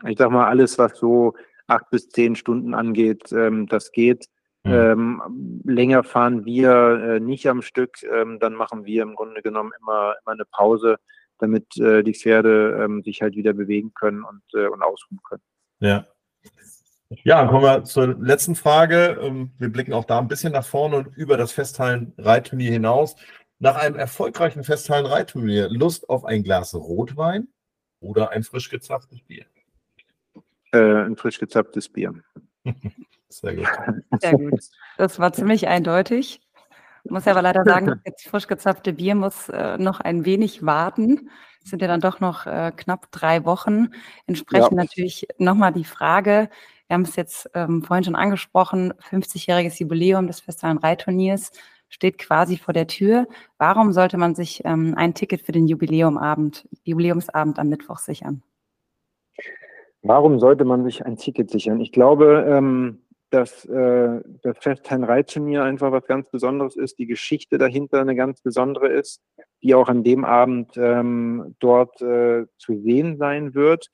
[0.07, 1.35] Ich sag mal, alles, was so
[1.67, 4.27] acht bis zehn Stunden angeht, ähm, das geht.
[4.65, 4.73] Mhm.
[4.73, 9.73] Ähm, länger fahren wir äh, nicht am Stück, ähm, dann machen wir im Grunde genommen
[9.81, 10.99] immer, immer eine Pause,
[11.39, 15.43] damit äh, die Pferde ähm, sich halt wieder bewegen können und, äh, und ausruhen können.
[15.81, 16.07] Ja.
[17.25, 19.19] Ja, dann kommen wir zur letzten Frage.
[19.23, 23.17] Ähm, wir blicken auch da ein bisschen nach vorne und über das Festhallen-Reitturnier hinaus.
[23.61, 27.49] Nach einem erfolgreichen Festhallen-Reitturnier Lust auf ein Glas Rotwein
[28.01, 29.47] oder ein frisch gezapftes Bier?
[30.73, 32.15] Äh, ein frisch gezapftes Bier.
[33.29, 33.69] Sehr gut.
[34.21, 34.61] Sehr gut.
[34.97, 36.41] Das war ziemlich eindeutig.
[37.05, 40.65] Ich muss ja aber leider sagen, das frisch gezapfte Bier muss äh, noch ein wenig
[40.65, 41.31] warten.
[41.63, 43.89] Es sind ja dann doch noch äh, knapp drei Wochen.
[44.27, 44.77] Entsprechend ja.
[44.77, 46.51] natürlich nochmal die Frage,
[46.87, 51.53] wir haben es jetzt ähm, vorhin schon angesprochen, 50-jähriges Jubiläum des Festivalen Reitturniers
[51.91, 53.27] steht quasi vor der Tür.
[53.59, 58.43] Warum sollte man sich ähm, ein Ticket für den Jubiläumabend, Jubiläumsabend am Mittwoch sichern?
[60.03, 61.81] Warum sollte man sich ein Ticket sichern?
[61.81, 68.01] Ich glaube, ähm, dass äh, das Festherrn-Reitturnier einfach was ganz Besonderes ist, die Geschichte dahinter
[68.01, 69.21] eine ganz besondere ist,
[69.63, 73.89] die auch an dem Abend ähm, dort äh, zu sehen sein wird.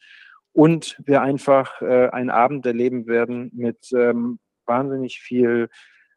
[0.52, 5.68] Und wir einfach äh, einen Abend erleben werden mit ähm, wahnsinnig viel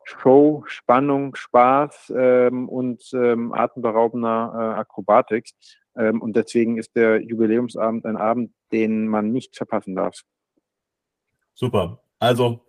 [0.03, 5.49] Show, Spannung, Spaß ähm, und ähm, atemberaubender äh, Akrobatik.
[5.97, 10.21] Ähm, und deswegen ist der Jubiläumsabend ein Abend, den man nicht verpassen darf.
[11.53, 12.01] Super.
[12.19, 12.65] Also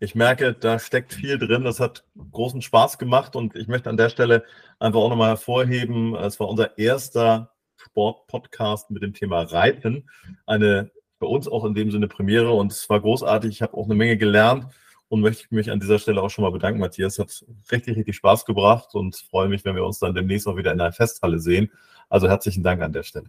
[0.00, 1.64] ich merke, da steckt viel drin.
[1.64, 4.44] Das hat großen Spaß gemacht und ich möchte an der Stelle
[4.80, 10.08] einfach auch nochmal hervorheben, es war unser erster Sportpodcast mit dem Thema Reiten.
[10.46, 13.50] Eine für uns auch in dem Sinne Premiere und es war großartig.
[13.50, 14.66] Ich habe auch eine Menge gelernt
[15.12, 17.18] und möchte mich an dieser Stelle auch schon mal bedanken, Matthias.
[17.18, 20.72] Hat richtig, richtig Spaß gebracht und freue mich, wenn wir uns dann demnächst auch wieder
[20.72, 21.70] in der Festhalle sehen.
[22.08, 23.26] Also herzlichen Dank an der Stelle.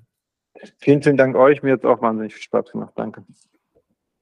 [0.77, 1.61] Vielen, vielen Dank euch.
[1.61, 2.93] Mir hat es auch wahnsinnig viel Spaß gemacht.
[2.95, 3.25] Danke.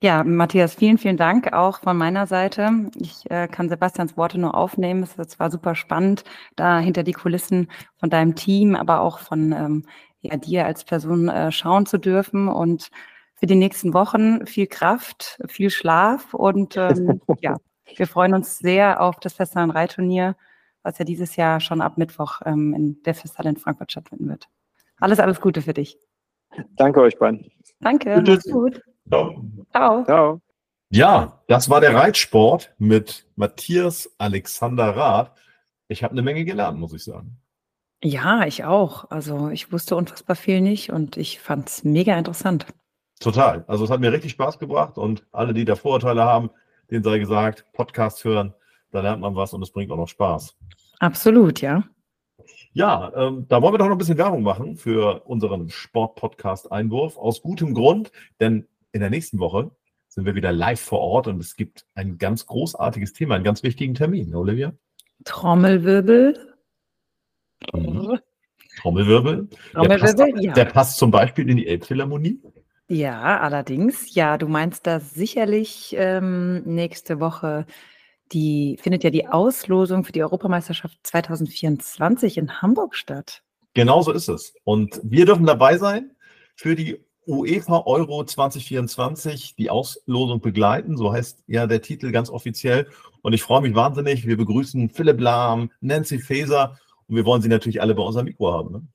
[0.01, 2.89] Ja, Matthias, vielen, vielen Dank auch von meiner Seite.
[2.95, 5.03] Ich äh, kann Sebastians Worte nur aufnehmen.
[5.03, 6.23] Es war super spannend,
[6.55, 9.85] da hinter die Kulissen von deinem Team, aber auch von ähm,
[10.21, 12.47] ja, dir als Person äh, schauen zu dürfen.
[12.47, 12.89] Und
[13.41, 17.57] für die nächsten Wochen viel Kraft, viel Schlaf und ähm, ja,
[17.97, 20.35] wir freuen uns sehr auf das Festhalle Reitturnier,
[20.83, 24.47] was ja dieses Jahr schon ab Mittwoch ähm, in der Festhalle in Frankfurt stattfinden wird.
[24.99, 25.97] Alles, alles Gute für dich.
[26.75, 27.51] Danke euch beiden.
[27.79, 28.21] Danke.
[28.23, 28.79] Mach's gut.
[29.09, 29.43] Ciao.
[29.71, 30.03] Ciao.
[30.05, 30.41] Ciao.
[30.91, 35.31] Ja, das war der Reitsport mit Matthias Alexander Rath.
[35.87, 37.37] Ich habe eine Menge gelernt, muss ich sagen.
[38.03, 39.09] Ja, ich auch.
[39.09, 42.67] Also ich wusste unfassbar viel nicht und ich fand es mega interessant.
[43.21, 43.63] Total.
[43.67, 46.49] Also es hat mir richtig Spaß gebracht und alle, die da Vorurteile haben,
[46.89, 48.53] denen sei gesagt, Podcast hören,
[48.89, 50.57] da lernt man was und es bringt auch noch Spaß.
[50.99, 51.83] Absolut, ja.
[52.73, 57.17] Ja, ähm, da wollen wir doch noch ein bisschen Werbung machen für unseren Sport-Podcast-Einwurf.
[57.17, 59.69] Aus gutem Grund, denn in der nächsten Woche
[60.07, 63.61] sind wir wieder live vor Ort und es gibt ein ganz großartiges Thema, einen ganz
[63.61, 64.73] wichtigen Termin, Olivia.
[65.25, 66.55] Trommelwirbel.
[67.73, 68.19] Mhm.
[68.81, 69.47] Trommelwirbel.
[69.73, 70.53] Trommelwirbel, der passt, ja.
[70.53, 72.41] Der passt zum Beispiel in die Elbphilharmonie.
[72.91, 74.13] Ja, allerdings.
[74.15, 77.65] Ja, du meinst da sicherlich ähm, nächste Woche
[78.33, 83.43] die findet ja die Auslosung für die Europameisterschaft 2024 in Hamburg statt.
[83.73, 84.53] Genau so ist es.
[84.63, 86.11] Und wir dürfen dabei sein
[86.55, 90.97] für die UEFA Euro 2024 die Auslosung begleiten.
[90.97, 92.87] So heißt ja der Titel ganz offiziell.
[93.21, 94.25] Und ich freue mich wahnsinnig.
[94.25, 96.77] Wir begrüßen Philipp Lahm, Nancy Faeser
[97.07, 98.71] und wir wollen sie natürlich alle bei unserem Mikro haben.
[98.71, 98.87] Ne?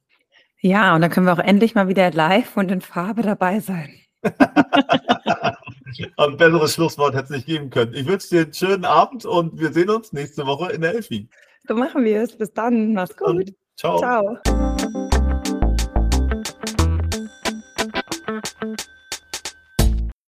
[0.60, 3.90] Ja, und dann können wir auch endlich mal wieder live und in Farbe dabei sein.
[6.16, 7.94] Ein besseres Schlusswort hätte es nicht geben können.
[7.94, 11.28] Ich wünsche dir einen schönen Abend und wir sehen uns nächste Woche in der Elfi.
[11.68, 12.36] So machen wir es.
[12.36, 12.92] Bis dann.
[12.92, 13.28] Mach's gut.
[13.28, 13.98] Und ciao.
[13.98, 14.75] Ciao.